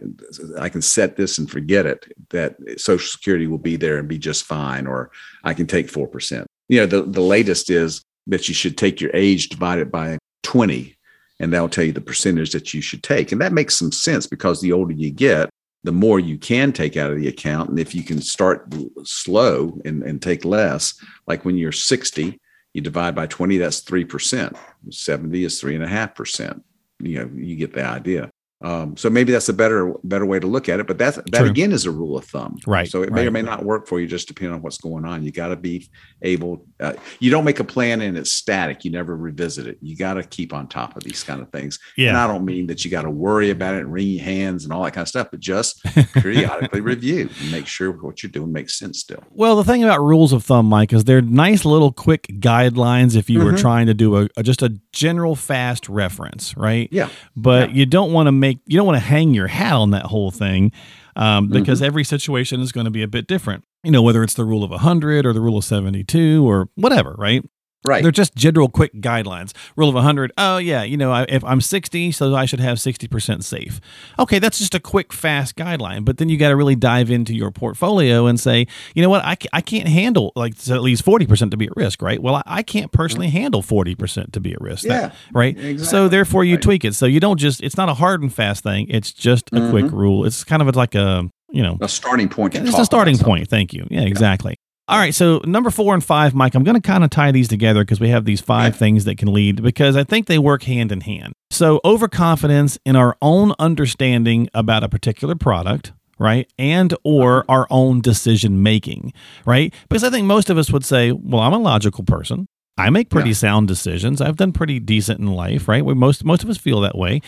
I 0.60 0.69
can 0.69 0.81
set 0.81 1.15
this 1.15 1.38
and 1.38 1.50
forget 1.50 1.86
it. 1.86 2.05
That 2.29 2.55
Social 2.77 3.07
Security 3.07 3.48
will 3.48 3.57
be 3.57 3.75
there 3.75 3.98
and 3.98 4.07
be 4.07 4.17
just 4.17 4.43
fine, 4.43 4.86
or 4.88 5.12
I 5.43 5.53
can 5.53 5.67
take 5.67 5.89
four 5.89 6.07
percent. 6.07 6.48
You 6.67 6.81
know, 6.81 6.86
the 6.86 7.03
the 7.03 7.22
latest 7.22 7.69
is 7.69 8.03
that 8.27 8.48
you 8.48 8.53
should 8.53 8.77
take 8.77 9.00
your 9.01 9.12
age 9.13 9.50
divided 9.50 9.91
by 9.91 10.17
twenty, 10.43 10.95
and 11.39 11.53
that'll 11.53 11.69
tell 11.69 11.86
you 11.86 11.93
the 11.93 12.01
percentage 12.01 12.51
that 12.51 12.74
you 12.74 12.81
should 12.81 13.03
take, 13.03 13.31
and 13.31 13.41
that 13.41 13.53
makes 13.53 13.77
some 13.77 13.91
sense 13.91 14.27
because 14.27 14.62
the 14.62 14.74
older 14.74 14.93
you 14.93 15.12
get, 15.12 15.50
the 15.86 15.92
more 15.92 16.20
you 16.20 16.38
can 16.38 16.74
take 16.74 16.98
out 16.98 17.12
of 17.12 17.18
the 17.18 17.27
account. 17.27 17.70
And 17.70 17.80
if 17.80 17.94
you 17.94 18.04
can 18.04 18.20
start 18.20 18.74
slow 19.04 19.80
and, 19.86 20.01
and 20.01 20.20
take 20.20 20.44
less, 20.44 21.00
like 21.27 21.46
when 21.46 21.58
you're 21.58 21.72
60, 21.72 22.39
you 22.74 22.82
divide 22.82 23.13
by 23.13 23.27
20, 23.27 23.58
that's 23.58 23.82
3%. 23.84 24.58
70 24.89 25.44
is 25.44 25.62
3.5%. 25.62 26.62
You 27.00 27.20
know, 27.20 27.30
you 27.36 27.56
get 27.56 27.74
the 27.74 27.86
idea. 27.86 28.32
Um, 28.65 28.98
so 28.98 29.12
maybe 29.12 29.31
that's 29.31 29.48
a 29.48 29.53
better 29.53 29.93
better 30.03 30.25
way 30.25 30.39
to 30.39 30.48
look 30.48 30.67
at 30.69 30.79
it. 30.79 30.88
But 30.88 30.98
that's 30.98 31.17
that 31.17 31.31
True. 31.31 31.45
again 31.45 31.72
is 31.72 31.86
a 31.86 31.91
rule 31.91 32.17
of 32.17 32.25
thumb, 32.25 32.57
right? 32.65 32.89
So 32.89 33.03
it 33.03 33.12
may 33.12 33.22
right. 33.22 33.27
or 33.27 33.31
may 33.31 33.43
not 33.43 33.63
work 33.63 33.88
for 33.88 34.00
you, 34.00 34.07
just 34.07 34.27
depending 34.27 34.55
on 34.55 34.63
what's 34.63 34.79
going 34.79 35.05
on. 35.05 35.24
You 35.24 35.31
got 35.31 35.50
to 35.50 35.55
be 35.55 35.88
able. 36.24 36.65
Uh, 36.79 36.93
you 37.19 37.29
don't 37.29 37.43
make 37.43 37.60
a 37.60 37.63
plan 37.63 38.01
and 38.01 38.17
it's 38.17 38.31
static. 38.31 38.84
You 38.84 38.89
never 38.89 39.15
revisit 39.15 39.67
it. 39.67 39.77
You 39.81 39.95
got 39.95 40.15
to 40.15 40.24
keep 40.24 40.51
on 40.51 40.67
top 40.67 40.98
of 40.98 41.03
these 41.03 41.24
kind 41.24 41.43
of 41.43 41.51
things. 41.51 41.77
Yeah. 41.95 42.10
And 42.10 42.17
I 42.17 42.25
don't 42.25 42.43
mean 42.43 42.65
that 42.67 42.84
you 42.84 42.89
got 42.89 43.03
to 43.03 43.12
worry 43.12 43.51
about 43.51 43.75
it 43.75 43.81
and 43.81 43.93
wring 43.93 44.07
your 44.07 44.24
hands 44.24 44.63
and 44.63 44.74
all 44.74 44.84
that 44.84 44.91
kind 44.91 45.03
of 45.03 45.10
stuff, 45.10 45.27
but 45.29 45.39
just 45.39 45.84
periodically 46.13 46.81
review 46.81 47.29
and 47.41 47.51
make 47.51 47.67
sure 47.67 47.91
what 47.91 48.24
you're 48.24 48.31
doing 48.31 48.51
makes 48.51 48.79
sense 48.79 49.00
still. 49.00 49.24
Well, 49.29 49.55
the 49.57 49.63
thing 49.63 49.84
about 49.84 50.01
rules 50.01 50.34
of 50.34 50.43
thumb, 50.43 50.65
Mike, 50.65 50.91
is 50.91 51.03
they're 51.03 51.22
nice 51.22 51.65
little 51.65 51.91
quick 51.91 52.24
guidelines 52.39 53.15
if 53.15 53.29
you 53.29 53.39
mm-hmm. 53.39 53.51
were 53.51 53.57
trying 53.57 53.86
to 53.86 53.93
do 53.93 54.17
a, 54.17 54.27
a, 54.36 54.41
just 54.41 54.63
a 54.63 54.75
general 54.91 55.36
fast 55.36 55.88
reference, 55.88 56.57
right? 56.57 56.89
Yeah. 56.91 57.10
But 57.36 57.69
yeah. 57.69 57.75
you 57.75 57.86
don't 57.86 58.12
want 58.12 58.25
to 58.25 58.31
make 58.31 58.55
you 58.66 58.78
don't 58.78 58.86
want 58.86 58.98
to 58.98 59.06
hang 59.06 59.34
your 59.34 59.48
hat 59.48 59.74
on 59.74 59.92
that 59.92 60.04
whole 60.04 60.32
thing 60.32 60.72
um, 61.16 61.48
because 61.48 61.80
mm-hmm. 61.80 61.88
every 61.88 62.04
situation 62.04 62.62
is 62.62 62.72
going 62.72 62.86
to 62.86 62.92
be 62.92 63.04
a 63.04 63.08
bit 63.08 63.28
different. 63.28 63.64
You 63.84 63.92
know, 63.92 64.02
whether 64.02 64.24
it's 64.24 64.34
the 64.34 64.46
rule 64.46 64.64
of 64.64 64.72
100 64.72 65.26
or 65.26 65.34
the 65.34 65.42
rule 65.42 65.58
of 65.58 65.64
72 65.64 66.48
or 66.48 66.70
whatever, 66.76 67.16
right? 67.18 67.44
Right. 67.86 68.01
They're 68.01 68.12
just 68.12 68.36
general 68.36 68.70
quick 68.70 68.94
guidelines. 68.96 69.54
Rule 69.75 69.89
of 69.89 69.96
100. 69.96 70.32
Oh, 70.38 70.58
yeah. 70.58 70.84
You 70.84 70.98
know, 70.98 71.25
if 71.27 71.44
I'm 71.44 71.62
60, 71.62 72.12
so 72.12 72.36
I 72.36 72.46
should 72.46 72.60
have 72.60 72.77
60% 72.77 73.44
safe. 73.44 73.80
Okay. 74.20 74.39
That's 74.39 74.58
just 74.58 74.75
a 74.75 74.80
quick, 74.80 75.13
fast 75.13 75.56
guideline. 75.56 76.06
But 76.06 76.18
then 76.18 76.30
you 76.30 76.38
got 76.38 76.50
to 76.50 76.56
really 76.56 76.75
dive 76.75 77.12
into 77.12 77.36
your 77.36 77.51
portfolio 77.51 78.25
and 78.25 78.39
say, 78.39 78.68
you 78.94 79.01
know 79.01 79.10
what? 79.10 79.24
I, 79.24 79.38
I 79.54 79.62
can't 79.62 79.88
handle 79.88 80.32
like 80.36 80.54
at 80.70 80.82
least 80.82 81.06
40% 81.06 81.51
to 81.51 81.58
be 81.58 81.65
at 81.65 81.75
risk, 81.75 82.01
right? 82.01 82.22
Well, 82.22 82.36
I, 82.36 82.44
I 82.46 82.63
can't 82.63 82.92
personally 82.92 83.30
handle 83.30 83.62
40% 83.62 84.32
to 84.32 84.39
be 84.39 84.54
at 84.54 84.62
risk. 84.62 84.86
Yeah. 84.86 85.01
That, 85.01 85.15
right. 85.34 85.58
Exactly. 85.58 85.86
So 85.86 86.08
therefore 86.08 86.44
you 86.44 86.56
right. 86.56 86.63
tweak 86.63 86.86
it. 86.86 86.96
So 86.96 87.06
you 87.06 87.20
don't 87.20 87.38
just, 87.38 87.62
it's 87.62 87.77
not 87.77 87.89
a 87.89 87.94
hard 87.94 88.22
and 88.22 88.34
fast 88.34 88.63
thing. 88.63 88.88
It's 88.89 89.12
just 89.12 89.50
a 89.51 89.56
mm-hmm. 89.56 89.70
quick 89.70 89.92
rule. 89.92 90.25
It's 90.25 90.44
kind 90.44 90.62
of 90.62 90.75
like 90.75 90.96
a, 90.96 91.30
you 91.51 91.62
know, 91.63 91.77
a 91.82 91.88
starting 91.88 92.30
point. 92.30 92.56
It's 92.56 92.77
a 92.77 92.86
starting 92.86 93.18
point. 93.18 93.48
Thank 93.48 93.74
you. 93.74 93.88
Yeah, 93.89 94.01
exactly. 94.01 94.58
All 94.88 95.00
right, 95.00 95.15
so 95.15 95.42
number 95.46 95.72
four 95.72 95.96
and 95.96 96.04
five, 96.04 96.36
Mike, 96.36 96.54
I'm 96.54 96.63
going 96.63 96.80
to 96.80 96.88
kind 96.88 97.04
of 97.04 97.10
tie 97.10 97.32
these 97.32 97.48
together 97.48 97.82
because 97.82 98.00
we 98.00 98.10
have 98.10 98.25
these 98.25 98.39
five 98.39 98.75
things 98.75 99.06
that 99.06 99.18
can 99.18 99.34
lead 99.34 99.63
because 99.63 99.98
I 99.98 100.04
think 100.04 100.27
they 100.27 100.38
work 100.38 100.62
hand 100.62 100.92
in 100.92 101.01
hand. 101.01 101.34
So, 101.50 101.82
overconfidence 101.84 102.77
in 102.86 102.96
our 102.96 103.18
own 103.20 103.54
understanding 103.58 104.48
about 104.54 104.84
a 104.84 104.89
particular 104.89 105.34
product, 105.34 105.92
right? 106.20 106.48
And 106.60 106.94
or 107.04 107.39
uh-huh. 107.39 107.46
our 107.54 107.68
own 107.72 108.01
decision 108.01 108.62
making, 108.62 109.13
right? 109.44 109.74
Because 109.89 110.04
I 110.04 110.12
think 110.12 110.27
most 110.27 110.51
of 110.51 110.58
us 110.60 110.72
would 110.72 110.86
say, 110.86 111.12
well, 111.12 111.42
I'm 111.42 111.54
a 111.54 111.58
logical 111.58 112.04
person. 112.04 112.48
I 112.77 112.89
make 112.89 113.10
pretty 113.10 113.29
yeah. 113.29 113.36
sound 113.36 113.70
decisions. 113.70 114.20
I've 114.20 114.36
done 114.36 114.51
pretty 114.51 114.79
decent 114.79 115.20
in 115.20 115.27
life, 115.27 115.70
right? 115.70 115.84
We 115.86 115.94
most 115.94 116.25
most 116.25 116.44
of 116.44 116.50
us 116.50 116.58
feel 116.58 116.82
that 116.82 116.98
way. 116.98 117.22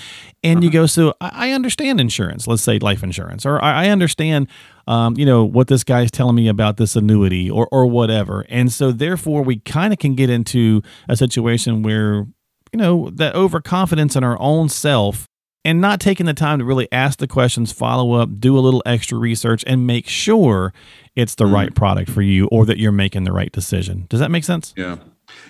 And 0.44 0.58
uh-huh. 0.58 0.66
you 0.66 0.72
go, 0.72 0.86
so 0.86 1.14
I, 1.22 1.50
I, 1.50 1.52
understand 1.52 2.02
insurance. 2.02 2.48
Let's 2.48 2.62
say 2.62 2.80
life 2.80 3.02
insurance, 3.02 3.46
or 3.46 3.64
I, 3.64 3.86
I 3.86 3.90
understand, 3.90 4.50
um, 4.88 5.16
you 5.16 5.26
know, 5.26 5.46
what 5.46 5.68
this 5.68 5.86
guy's 5.86 6.12
telling 6.12 6.36
me 6.36 6.50
about 6.50 6.76
this 6.76 6.98
annuity, 6.98 7.50
or 7.50 7.70
or 7.72 7.86
whatever. 7.86 8.46
And 8.50 8.72
so 8.74 8.92
therefore, 8.92 9.42
we 9.42 9.60
kind 9.60 9.94
of 9.94 10.00
can 10.00 10.16
get 10.16 10.30
into 10.30 10.82
a 11.08 11.16
situation 11.16 11.82
where, 11.82 12.28
you 12.74 12.78
know, 12.78 13.10
that 13.12 13.34
overconfidence 13.34 14.18
in 14.18 14.26
our 14.26 14.38
own 14.42 14.68
self 14.68 15.28
and 15.64 15.80
not 15.80 16.02
taking 16.02 16.26
the 16.26 16.34
time 16.34 16.60
to 16.60 16.66
really 16.66 16.90
ask 16.92 17.20
the 17.20 17.28
questions, 17.28 17.72
follow 17.72 18.14
up, 18.14 18.40
do 18.40 18.58
a 18.58 18.60
little 18.60 18.84
extra 18.86 19.18
research, 19.18 19.64
and 19.66 19.88
make 19.88 20.08
sure 20.10 20.74
it's 21.16 21.36
the 21.36 21.46
mm 21.46 21.54
right 21.54 21.74
product 21.74 22.10
for 22.10 22.22
you 22.22 22.48
or 22.48 22.66
that 22.66 22.78
you're 22.78 22.92
making 22.92 23.24
the 23.24 23.32
right 23.32 23.52
decision. 23.54 24.06
Does 24.10 24.20
that 24.20 24.30
make 24.30 24.44
sense? 24.44 24.74
Yeah. 24.76 24.98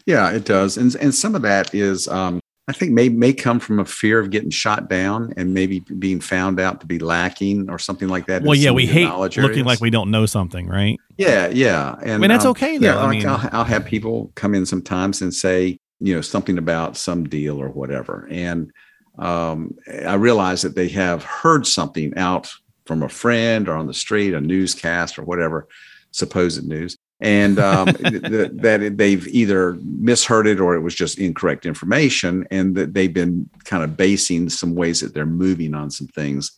Yeah, 0.06 0.32
it 0.32 0.46
does, 0.46 0.78
and 0.78 0.96
and 0.96 1.14
some 1.14 1.36
of 1.36 1.42
that 1.44 1.74
is, 1.74 2.08
um, 2.08 2.40
I 2.68 2.74
think, 2.74 2.92
may 2.92 3.10
may 3.10 3.34
come 3.34 3.60
from 3.60 3.80
a 3.80 3.86
fear 3.86 4.20
of 4.20 4.30
getting 4.30 4.50
shot 4.50 4.90
down 4.90 5.34
and 5.38 5.54
maybe 5.54 5.80
being 5.80 6.20
found 6.20 6.60
out 6.60 6.82
to 6.82 6.88
be 6.88 7.00
lacking 7.00 7.70
or 7.70 7.80
something 7.80 8.08
like 8.08 8.28
that. 8.28 8.44
Well, 8.44 8.56
yeah, 8.56 8.72
we 8.72 8.86
hate 8.86 9.10
looking 9.10 9.44
areas. 9.44 9.66
like 9.66 9.82
we 9.82 9.90
don't 9.90 10.12
know 10.12 10.26
something, 10.26 10.68
right? 10.68 10.98
Yeah, 11.18 11.48
yeah, 11.48 11.96
and 12.02 12.12
I 12.12 12.18
mean 12.18 12.30
that's 12.30 12.46
um, 12.46 12.52
okay 12.52 12.78
though. 12.78 12.88
Yeah, 12.88 13.00
I 13.00 13.10
mean, 13.10 13.28
I'll, 13.28 13.50
I'll 13.52 13.64
have 13.64 13.86
people 13.86 14.32
come 14.36 14.54
in 14.54 14.66
sometimes 14.66 15.22
and 15.22 15.34
say, 15.34 15.80
you 16.00 16.16
know, 16.16 16.22
something 16.22 16.58
about 16.58 16.98
some 16.98 17.28
deal 17.28 17.62
or 17.62 17.70
whatever, 17.70 18.28
and 18.32 18.72
um, 19.18 19.76
I 20.06 20.14
realize 20.16 20.62
that 20.62 20.76
they 20.76 20.90
have 20.90 21.24
heard 21.24 21.66
something 21.66 22.16
out 22.18 22.52
from 22.86 23.04
a 23.04 23.10
friend 23.10 23.68
or 23.68 23.76
on 23.76 23.88
the 23.88 23.94
street, 23.94 24.34
a 24.34 24.42
newscast 24.42 25.20
or 25.20 25.24
whatever, 25.24 25.68
supposed 26.12 26.66
news, 26.66 26.98
and 27.20 27.58
um, 27.60 27.88
th- 27.88 28.52
that 28.54 28.94
they've 28.96 29.28
either 29.28 29.78
misheard 29.82 30.48
it 30.48 30.60
or 30.60 30.76
it 30.76 30.82
was 30.82 30.96
just 30.96 31.20
incorrect 31.20 31.66
information, 31.66 32.48
and 32.52 32.76
that 32.76 32.94
they've 32.94 33.14
been 33.14 33.50
kind 33.64 33.84
of 33.84 33.98
basing 33.98 34.50
some 34.50 34.76
ways 34.76 35.02
that 35.02 35.14
they're 35.14 35.26
moving 35.26 35.74
on 35.74 35.90
some 35.90 36.08
things 36.08 36.58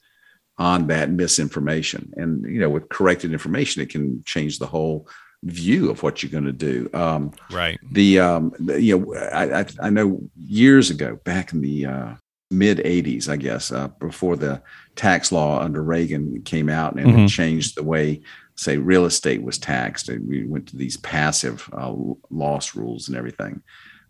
on 0.58 0.88
that 0.88 1.10
misinformation. 1.10 2.14
And 2.18 2.44
you 2.46 2.60
know, 2.60 2.70
with 2.70 2.90
corrected 2.90 3.32
information, 3.32 3.82
it 3.82 3.90
can 3.90 4.24
change 4.26 4.60
the 4.60 4.68
whole 4.68 5.08
view 5.44 5.90
of 5.90 6.04
what 6.04 6.22
you're 6.22 6.32
going 6.32 6.44
to 6.44 6.52
do. 6.52 6.90
Um, 6.94 7.32
right. 7.52 7.80
The, 7.92 8.20
um, 8.20 8.54
the, 8.60 8.82
you 8.82 9.00
know, 9.00 9.16
I, 9.16 9.62
I, 9.62 9.66
I 9.84 9.90
know 9.90 10.22
years 10.36 10.90
ago, 10.90 11.20
back 11.24 11.54
in 11.54 11.62
the 11.62 11.86
uh, 11.86 12.14
mid 12.52 12.80
80s, 12.80 13.30
I 13.30 13.38
guess, 13.38 13.72
uh, 13.72 13.88
before 14.00 14.36
the 14.36 14.62
tax 14.96 15.32
law 15.32 15.62
under 15.62 15.82
Reagan 15.82 16.42
came 16.42 16.70
out 16.70 16.96
and 16.96 17.08
mm-hmm. 17.08 17.20
it 17.20 17.30
changed 17.30 17.76
the 17.76 17.84
way 17.84 18.22
say 18.60 18.78
real 18.78 19.06
estate 19.06 19.42
was 19.42 19.58
taxed. 19.58 20.10
And 20.10 20.28
we 20.28 20.46
went 20.46 20.68
to 20.68 20.78
these 20.78 20.98
passive 20.98 21.70
uh, 21.72 21.94
loss 22.30 22.76
rules 22.76 23.08
and 23.08 23.18
everything. 23.18 23.62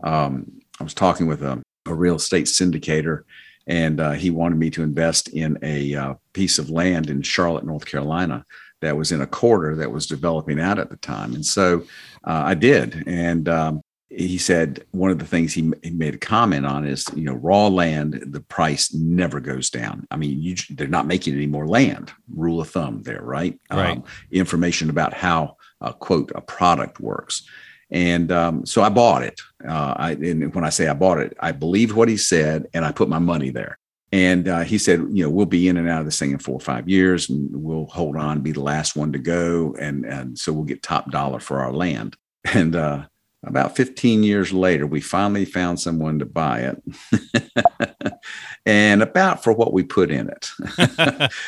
Um, 0.04 0.62
I 0.80 0.84
was 0.84 0.94
talking 0.94 1.28
with 1.28 1.44
a, 1.44 1.62
a 1.86 1.94
real 1.94 2.16
estate 2.16 2.48
syndicator, 2.48 3.24
and 3.68 4.00
uh, 4.00 4.12
he 4.12 4.32
wanted 4.32 4.58
me 4.58 4.72
to 4.72 4.84
invest 4.84 5.30
in 5.30 5.60
a 5.62 5.94
uh, 5.94 6.14
piece 6.34 6.58
of 6.58 6.70
land 6.70 7.10
in 7.10 7.22
Charlotte, 7.22 7.66
North 7.66 7.86
Carolina, 7.86 8.46
that 8.82 8.98
was 8.98 9.12
in 9.12 9.22
a 9.22 9.28
quarter 9.28 9.76
that 9.76 9.92
was 9.92 10.08
developing 10.08 10.60
out 10.60 10.80
at 10.80 10.90
the 10.90 10.98
time. 10.98 11.36
And 11.36 11.46
so 11.46 11.82
uh, 12.24 12.44
I 12.46 12.56
did. 12.56 13.04
And 13.06 13.48
um, 13.50 13.82
he 14.10 14.38
said 14.38 14.84
one 14.92 15.12
of 15.12 15.20
the 15.20 15.26
things 15.26 15.54
he, 15.54 15.72
he 15.84 15.92
made 15.92 16.16
a 16.16 16.20
comment 16.20 16.66
on 16.66 16.86
is 16.86 17.06
you 17.16 17.24
know 17.24 17.34
raw 17.34 17.68
land 17.68 18.24
the 18.28 18.42
price 18.42 18.94
never 18.94 19.40
goes 19.40 19.70
down. 19.70 20.08
I 20.12 20.18
mean 20.18 20.42
you, 20.42 20.56
they're 20.72 20.88
not 20.88 21.08
making 21.08 21.36
any 21.36 21.48
more 21.48 21.68
land 21.68 22.12
rule 22.34 22.60
of 22.60 22.70
thumb 22.70 23.04
there 23.04 23.22
right? 23.22 23.60
Right. 23.72 23.98
Um, 23.98 24.04
information 24.32 24.90
about 24.90 25.14
how 25.14 25.58
uh, 25.82 25.94
quote 25.94 26.32
a 26.36 26.42
product 26.42 27.00
works. 27.00 27.48
And 27.92 28.32
um, 28.32 28.66
so 28.66 28.82
i 28.84 28.90
bought 28.90 29.24
it. 29.24 29.40
Uh, 29.68 29.94
I, 29.98 30.12
and 30.12 30.54
when 30.54 30.64
i 30.64 30.70
say 30.70 30.88
i 30.88 30.94
bought 30.94 31.20
it 31.20 31.36
i 31.40 31.52
believed 31.52 31.94
what 31.94 32.10
he 32.10 32.18
said 32.18 32.68
and 32.74 32.86
i 32.86 32.92
put 32.92 33.10
my 33.10 33.20
money 33.20 33.50
there. 33.52 33.78
And 34.12 34.48
uh, 34.48 34.62
he 34.62 34.80
said, 34.80 35.02
you 35.12 35.24
know, 35.24 35.30
we'll 35.30 35.46
be 35.46 35.68
in 35.68 35.78
and 35.78 35.88
out 35.88 36.00
of 36.00 36.06
this 36.06 36.18
thing 36.18 36.32
in 36.32 36.40
four 36.40 36.56
or 36.56 36.60
five 36.60 36.90
years, 36.90 37.30
and 37.30 37.48
we'll 37.52 37.86
hold 37.86 38.16
on, 38.16 38.42
be 38.42 38.52
the 38.52 38.60
last 38.60 38.96
one 38.96 39.12
to 39.12 39.20
go, 39.20 39.76
and 39.80 40.04
and 40.04 40.38
so 40.38 40.52
we'll 40.52 40.64
get 40.64 40.82
top 40.82 41.12
dollar 41.12 41.40
for 41.40 41.62
our 41.62 41.72
land. 41.72 42.16
And 42.54 42.76
uh, 42.76 43.06
about 43.44 43.76
15 43.76 44.24
years 44.24 44.52
later, 44.52 44.86
we 44.86 45.02
finally 45.02 45.46
found 45.46 45.80
someone 45.80 46.20
to 46.20 46.26
buy 46.26 46.60
it, 46.60 48.14
and 48.66 49.02
about 49.02 49.44
for 49.44 49.54
what 49.54 49.74
we 49.74 49.84
put 49.84 50.12
in 50.12 50.30
it. 50.30 51.32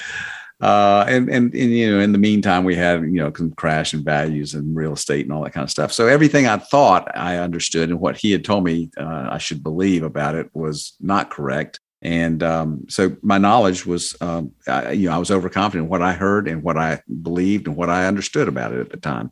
Uh, 0.62 1.04
and, 1.08 1.28
and, 1.28 1.54
and, 1.56 1.72
you 1.72 1.92
know, 1.92 2.00
in 2.00 2.12
the 2.12 2.20
meantime, 2.20 2.64
we 2.64 2.76
had, 2.76 3.02
you 3.02 3.14
know, 3.14 3.34
some 3.36 3.52
crash 3.54 3.96
in 3.96 4.04
values 4.04 4.54
and 4.54 4.76
real 4.76 4.94
estate 4.94 5.26
and 5.26 5.34
all 5.34 5.44
that 5.44 5.54
kind 5.54 5.64
of 5.64 5.72
stuff. 5.72 5.92
So 5.92 6.08
everything 6.08 6.46
I 6.46 6.58
thought 6.58 7.10
I 7.18 7.38
understood 7.38 7.90
and 7.90 8.00
what 8.00 8.16
he 8.16 8.32
had 8.32 8.46
told 8.46 8.64
me 8.64 8.92
uh, 8.96 9.30
I 9.32 9.40
should 9.40 9.64
believe 9.64 10.04
about 10.04 10.36
it 10.36 10.52
was 10.54 10.94
not 11.00 11.32
correct. 11.32 11.80
And 12.04 12.44
um, 12.44 12.86
so 12.90 13.16
my 13.24 13.40
knowledge 13.40 13.88
was, 13.88 14.16
um, 14.22 14.52
I, 14.68 14.92
you 14.92 15.10
know, 15.10 15.16
I 15.16 15.20
was 15.20 15.32
overconfident 15.32 15.86
in 15.86 15.90
what 15.90 16.04
I 16.04 16.14
heard 16.14 16.48
and 16.48 16.62
what 16.62 16.78
I 16.78 17.02
believed 17.24 17.68
and 17.68 17.76
what 17.76 17.90
I 17.90 18.06
understood 18.06 18.48
about 18.48 18.72
it 18.72 18.80
at 18.80 18.90
the 18.92 18.98
time. 18.98 19.32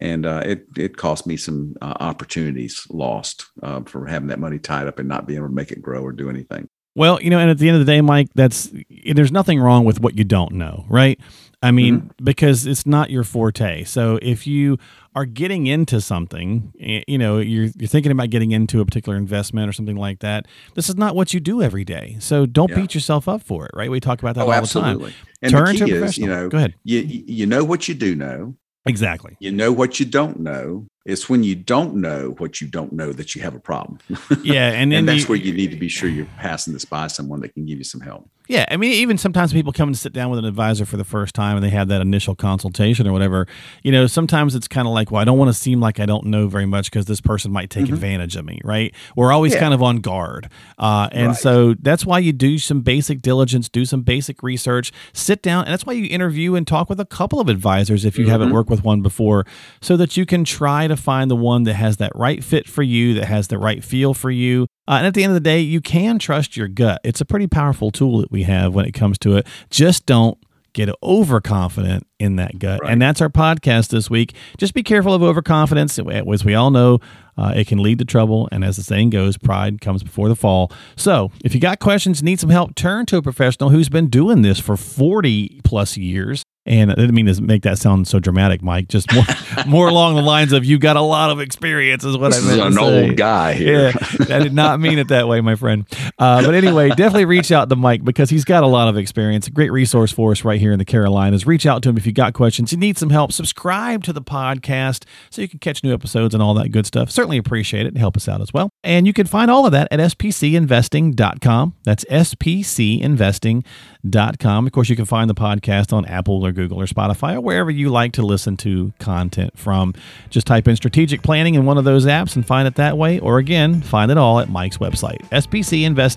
And 0.00 0.24
uh, 0.24 0.42
it 0.44 0.66
it 0.76 0.96
cost 0.96 1.26
me 1.26 1.36
some 1.36 1.74
uh, 1.82 1.94
opportunities 2.00 2.86
lost 2.90 3.46
uh, 3.62 3.82
for 3.82 4.06
having 4.06 4.28
that 4.28 4.38
money 4.38 4.58
tied 4.58 4.86
up 4.86 4.98
and 4.98 5.08
not 5.08 5.26
being 5.26 5.38
able 5.38 5.48
to 5.48 5.54
make 5.54 5.70
it 5.70 5.82
grow 5.82 6.02
or 6.02 6.12
do 6.12 6.30
anything. 6.30 6.68
Well, 6.96 7.22
you 7.22 7.30
know, 7.30 7.38
and 7.38 7.50
at 7.50 7.58
the 7.58 7.68
end 7.68 7.76
of 7.76 7.86
the 7.86 7.90
day, 7.90 8.00
Mike, 8.00 8.28
that's 8.34 8.70
there's 9.14 9.30
nothing 9.30 9.60
wrong 9.60 9.84
with 9.84 10.00
what 10.00 10.16
you 10.18 10.24
don't 10.24 10.52
know, 10.52 10.84
right? 10.88 11.20
I 11.62 11.70
mean, 11.70 12.00
mm-hmm. 12.00 12.24
because 12.24 12.66
it's 12.66 12.86
not 12.86 13.10
your 13.10 13.22
forte. 13.22 13.84
So 13.84 14.18
if 14.22 14.46
you 14.46 14.78
are 15.14 15.26
getting 15.26 15.66
into 15.66 16.00
something, 16.00 16.72
you 17.06 17.18
know, 17.18 17.38
you're 17.38 17.68
you're 17.76 17.88
thinking 17.88 18.10
about 18.10 18.30
getting 18.30 18.50
into 18.50 18.80
a 18.80 18.84
particular 18.84 19.16
investment 19.18 19.68
or 19.68 19.72
something 19.72 19.96
like 19.96 20.20
that. 20.20 20.46
This 20.74 20.88
is 20.88 20.96
not 20.96 21.14
what 21.14 21.34
you 21.34 21.38
do 21.38 21.62
every 21.62 21.84
day. 21.84 22.16
So 22.18 22.46
don't 22.46 22.70
yeah. 22.70 22.76
beat 22.76 22.94
yourself 22.94 23.28
up 23.28 23.42
for 23.42 23.66
it, 23.66 23.72
right? 23.74 23.90
We 23.90 24.00
talk 24.00 24.20
about 24.20 24.34
that 24.36 24.42
oh, 24.42 24.46
all 24.46 24.52
absolutely. 24.52 25.10
the 25.10 25.10
time. 25.10 25.26
And 25.42 25.52
Turn 25.52 25.76
the 25.76 25.84
key 25.84 25.92
is, 25.92 26.18
you 26.18 26.26
know, 26.26 26.48
go 26.48 26.58
ahead. 26.58 26.74
You 26.82 27.00
you 27.00 27.46
know 27.46 27.62
what 27.62 27.88
you 27.88 27.94
do 27.94 28.14
know. 28.14 28.56
Exactly. 28.86 29.36
You 29.40 29.52
know 29.52 29.72
what 29.72 30.00
you 30.00 30.06
don't 30.06 30.40
know. 30.40 30.86
It's 31.04 31.28
when 31.28 31.42
you 31.42 31.54
don't 31.54 31.96
know 31.96 32.34
what 32.38 32.60
you 32.60 32.68
don't 32.68 32.92
know 32.92 33.12
that 33.12 33.34
you 33.34 33.42
have 33.42 33.54
a 33.54 33.60
problem. 33.60 33.98
Yeah, 34.42 34.70
and, 34.70 34.92
and 34.94 35.08
that's 35.08 35.22
you, 35.22 35.26
where 35.26 35.38
you 35.38 35.52
need 35.52 35.70
to 35.70 35.76
be 35.76 35.88
sure 35.88 36.08
you're 36.08 36.26
passing 36.38 36.72
this 36.72 36.84
by 36.84 37.08
someone 37.08 37.40
that 37.40 37.54
can 37.54 37.66
give 37.66 37.78
you 37.78 37.84
some 37.84 38.00
help. 38.00 38.28
Yeah, 38.50 38.64
I 38.68 38.76
mean, 38.78 38.90
even 38.94 39.16
sometimes 39.16 39.52
people 39.52 39.72
come 39.72 39.90
and 39.90 39.96
sit 39.96 40.12
down 40.12 40.28
with 40.28 40.40
an 40.40 40.44
advisor 40.44 40.84
for 40.84 40.96
the 40.96 41.04
first 41.04 41.36
time 41.36 41.56
and 41.56 41.64
they 41.64 41.70
have 41.70 41.86
that 41.86 42.00
initial 42.00 42.34
consultation 42.34 43.06
or 43.06 43.12
whatever. 43.12 43.46
You 43.84 43.92
know, 43.92 44.08
sometimes 44.08 44.56
it's 44.56 44.66
kind 44.66 44.88
of 44.88 44.92
like, 44.92 45.12
well, 45.12 45.22
I 45.22 45.24
don't 45.24 45.38
want 45.38 45.50
to 45.50 45.54
seem 45.54 45.78
like 45.78 46.00
I 46.00 46.06
don't 46.06 46.26
know 46.26 46.48
very 46.48 46.66
much 46.66 46.90
because 46.90 47.06
this 47.06 47.20
person 47.20 47.52
might 47.52 47.70
take 47.70 47.84
mm-hmm. 47.84 47.94
advantage 47.94 48.34
of 48.34 48.44
me, 48.44 48.60
right? 48.64 48.92
We're 49.14 49.30
always 49.30 49.54
yeah. 49.54 49.60
kind 49.60 49.72
of 49.72 49.84
on 49.84 49.98
guard. 49.98 50.50
Uh, 50.80 51.08
and 51.12 51.28
right. 51.28 51.36
so 51.36 51.74
that's 51.74 52.04
why 52.04 52.18
you 52.18 52.32
do 52.32 52.58
some 52.58 52.80
basic 52.80 53.22
diligence, 53.22 53.68
do 53.68 53.84
some 53.84 54.02
basic 54.02 54.42
research, 54.42 54.90
sit 55.12 55.42
down. 55.42 55.66
And 55.66 55.72
that's 55.72 55.86
why 55.86 55.92
you 55.92 56.08
interview 56.10 56.56
and 56.56 56.66
talk 56.66 56.90
with 56.90 56.98
a 56.98 57.06
couple 57.06 57.38
of 57.38 57.48
advisors 57.48 58.04
if 58.04 58.18
you 58.18 58.24
mm-hmm. 58.24 58.32
haven't 58.32 58.52
worked 58.52 58.68
with 58.68 58.82
one 58.82 59.00
before 59.00 59.46
so 59.80 59.96
that 59.96 60.16
you 60.16 60.26
can 60.26 60.42
try 60.42 60.88
to 60.88 60.96
find 60.96 61.30
the 61.30 61.36
one 61.36 61.62
that 61.62 61.74
has 61.74 61.98
that 61.98 62.10
right 62.16 62.42
fit 62.42 62.68
for 62.68 62.82
you, 62.82 63.14
that 63.14 63.26
has 63.26 63.46
the 63.46 63.58
right 63.58 63.84
feel 63.84 64.12
for 64.12 64.32
you. 64.32 64.66
Uh, 64.90 64.94
and 64.94 65.06
at 65.06 65.14
the 65.14 65.22
end 65.22 65.30
of 65.30 65.34
the 65.34 65.40
day, 65.40 65.60
you 65.60 65.80
can 65.80 66.18
trust 66.18 66.56
your 66.56 66.66
gut. 66.66 67.00
It's 67.04 67.20
a 67.20 67.24
pretty 67.24 67.46
powerful 67.46 67.92
tool 67.92 68.18
that 68.18 68.32
we 68.32 68.42
have 68.42 68.74
when 68.74 68.84
it 68.84 68.90
comes 68.90 69.18
to 69.20 69.36
it. 69.36 69.46
Just 69.70 70.04
don't 70.04 70.36
get 70.72 70.90
overconfident 71.00 72.06
in 72.18 72.36
that 72.36 72.58
gut. 72.58 72.80
Right. 72.82 72.92
And 72.92 73.00
that's 73.00 73.20
our 73.20 73.28
podcast 73.28 73.88
this 73.88 74.10
week. 74.10 74.34
Just 74.58 74.74
be 74.74 74.82
careful 74.82 75.14
of 75.14 75.22
overconfidence. 75.22 75.98
As 75.98 76.44
we 76.44 76.54
all 76.54 76.72
know, 76.72 76.98
uh, 77.38 77.52
it 77.54 77.68
can 77.68 77.78
lead 77.78 78.00
to 78.00 78.04
trouble. 78.04 78.48
And 78.50 78.64
as 78.64 78.76
the 78.78 78.82
saying 78.82 79.10
goes, 79.10 79.38
pride 79.38 79.80
comes 79.80 80.02
before 80.02 80.28
the 80.28 80.34
fall. 80.36 80.72
So 80.96 81.30
if 81.44 81.54
you 81.54 81.60
got 81.60 81.78
questions, 81.78 82.20
need 82.20 82.40
some 82.40 82.50
help, 82.50 82.74
turn 82.74 83.06
to 83.06 83.16
a 83.16 83.22
professional 83.22 83.70
who's 83.70 83.88
been 83.88 84.08
doing 84.08 84.42
this 84.42 84.58
for 84.58 84.76
40 84.76 85.60
plus 85.62 85.96
years. 85.96 86.42
And 86.66 86.92
I 86.92 86.94
didn't 86.94 87.14
mean 87.14 87.26
to 87.26 87.40
make 87.40 87.62
that 87.62 87.78
sound 87.78 88.06
so 88.06 88.20
dramatic, 88.20 88.62
Mike. 88.62 88.88
Just 88.88 89.12
more, 89.14 89.24
more 89.66 89.88
along 89.88 90.16
the 90.16 90.22
lines 90.22 90.52
of 90.52 90.64
you 90.64 90.78
got 90.78 90.96
a 90.96 91.00
lot 91.00 91.30
of 91.30 91.40
experience, 91.40 92.04
is 92.04 92.18
what 92.18 92.32
this 92.32 92.44
I 92.44 92.56
meant. 92.56 92.60
Is 92.60 92.66
an 92.76 92.82
say. 92.84 93.08
old 93.08 93.16
guy 93.16 93.54
here. 93.54 93.92
Yeah, 94.20 94.36
I 94.36 94.38
did 94.40 94.52
not 94.52 94.78
mean 94.78 94.98
it 94.98 95.08
that 95.08 95.26
way, 95.26 95.40
my 95.40 95.54
friend. 95.54 95.86
Uh, 96.20 96.44
but 96.44 96.54
anyway, 96.54 96.90
definitely 96.90 97.24
reach 97.24 97.50
out 97.50 97.70
to 97.70 97.76
Mike 97.76 98.04
because 98.04 98.28
he's 98.28 98.44
got 98.44 98.62
a 98.62 98.66
lot 98.66 98.88
of 98.88 98.98
experience. 98.98 99.46
A 99.46 99.50
great 99.50 99.72
resource 99.72 100.12
for 100.12 100.32
us 100.32 100.44
right 100.44 100.60
here 100.60 100.72
in 100.72 100.78
the 100.78 100.84
Carolinas. 100.84 101.46
Reach 101.46 101.64
out 101.64 101.82
to 101.82 101.88
him 101.88 101.96
if 101.96 102.04
you 102.04 102.12
got 102.12 102.34
questions. 102.34 102.72
You 102.72 102.78
need 102.78 102.98
some 102.98 103.08
help. 103.08 103.32
Subscribe 103.32 104.04
to 104.04 104.12
the 104.12 104.20
podcast 104.20 105.04
so 105.30 105.40
you 105.40 105.48
can 105.48 105.60
catch 105.60 105.82
new 105.82 105.94
episodes 105.94 106.34
and 106.34 106.42
all 106.42 106.52
that 106.54 106.68
good 106.68 106.84
stuff. 106.84 107.10
Certainly 107.10 107.38
appreciate 107.38 107.86
it 107.86 107.88
and 107.88 107.96
help 107.98 108.18
us 108.18 108.28
out 108.28 108.42
as 108.42 108.52
well. 108.52 108.68
And 108.84 109.06
you 109.06 109.14
can 109.14 109.26
find 109.26 109.50
all 109.50 109.64
of 109.64 109.72
that 109.72 109.88
at 109.90 109.98
spcinvesting.com. 109.98 111.74
That's 111.84 112.04
spcinvesting.com. 112.04 114.66
Of 114.66 114.72
course, 114.72 114.88
you 114.90 114.96
can 114.96 115.04
find 115.06 115.30
the 115.30 115.34
podcast 115.34 115.92
on 115.94 116.04
Apple 116.04 116.44
or 116.44 116.52
Google 116.52 116.82
or 116.82 116.86
Spotify 116.86 117.36
or 117.36 117.40
wherever 117.40 117.70
you 117.70 117.88
like 117.88 118.12
to 118.12 118.22
listen 118.22 118.58
to 118.58 118.92
content 118.98 119.58
from. 119.58 119.94
Just 120.28 120.46
type 120.46 120.68
in 120.68 120.76
strategic 120.76 121.22
planning 121.22 121.54
in 121.54 121.64
one 121.64 121.78
of 121.78 121.84
those 121.84 122.04
apps 122.04 122.36
and 122.36 122.46
find 122.46 122.68
it 122.68 122.74
that 122.74 122.98
way. 122.98 123.18
Or 123.18 123.38
again, 123.38 123.80
find 123.80 124.10
it 124.10 124.18
all 124.18 124.38
at 124.38 124.50
Mike's 124.50 124.76
website, 124.76 125.26
spcinvesting.com. 125.30 126.09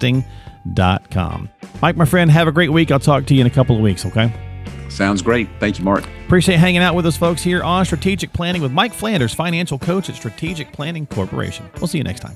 Mike, 1.81 1.97
my 1.97 2.05
friend, 2.05 2.31
have 2.31 2.47
a 2.47 2.51
great 2.51 2.71
week. 2.71 2.91
I'll 2.91 2.99
talk 2.99 3.25
to 3.25 3.33
you 3.33 3.41
in 3.41 3.47
a 3.47 3.51
couple 3.51 3.75
of 3.75 3.81
weeks, 3.81 4.05
okay? 4.05 4.31
Sounds 4.89 5.21
great. 5.21 5.49
Thank 5.59 5.79
you, 5.79 5.85
Mark. 5.85 6.05
Appreciate 6.25 6.57
hanging 6.57 6.81
out 6.81 6.95
with 6.95 7.05
us, 7.05 7.17
folks, 7.17 7.41
here 7.41 7.63
on 7.63 7.83
Strategic 7.85 8.31
Planning 8.31 8.61
with 8.61 8.71
Mike 8.71 8.93
Flanders, 8.93 9.33
financial 9.33 9.79
coach 9.79 10.09
at 10.09 10.15
Strategic 10.15 10.71
Planning 10.71 11.07
Corporation. 11.07 11.69
We'll 11.77 11.87
see 11.87 11.97
you 11.97 12.03
next 12.03 12.19
time. 12.19 12.35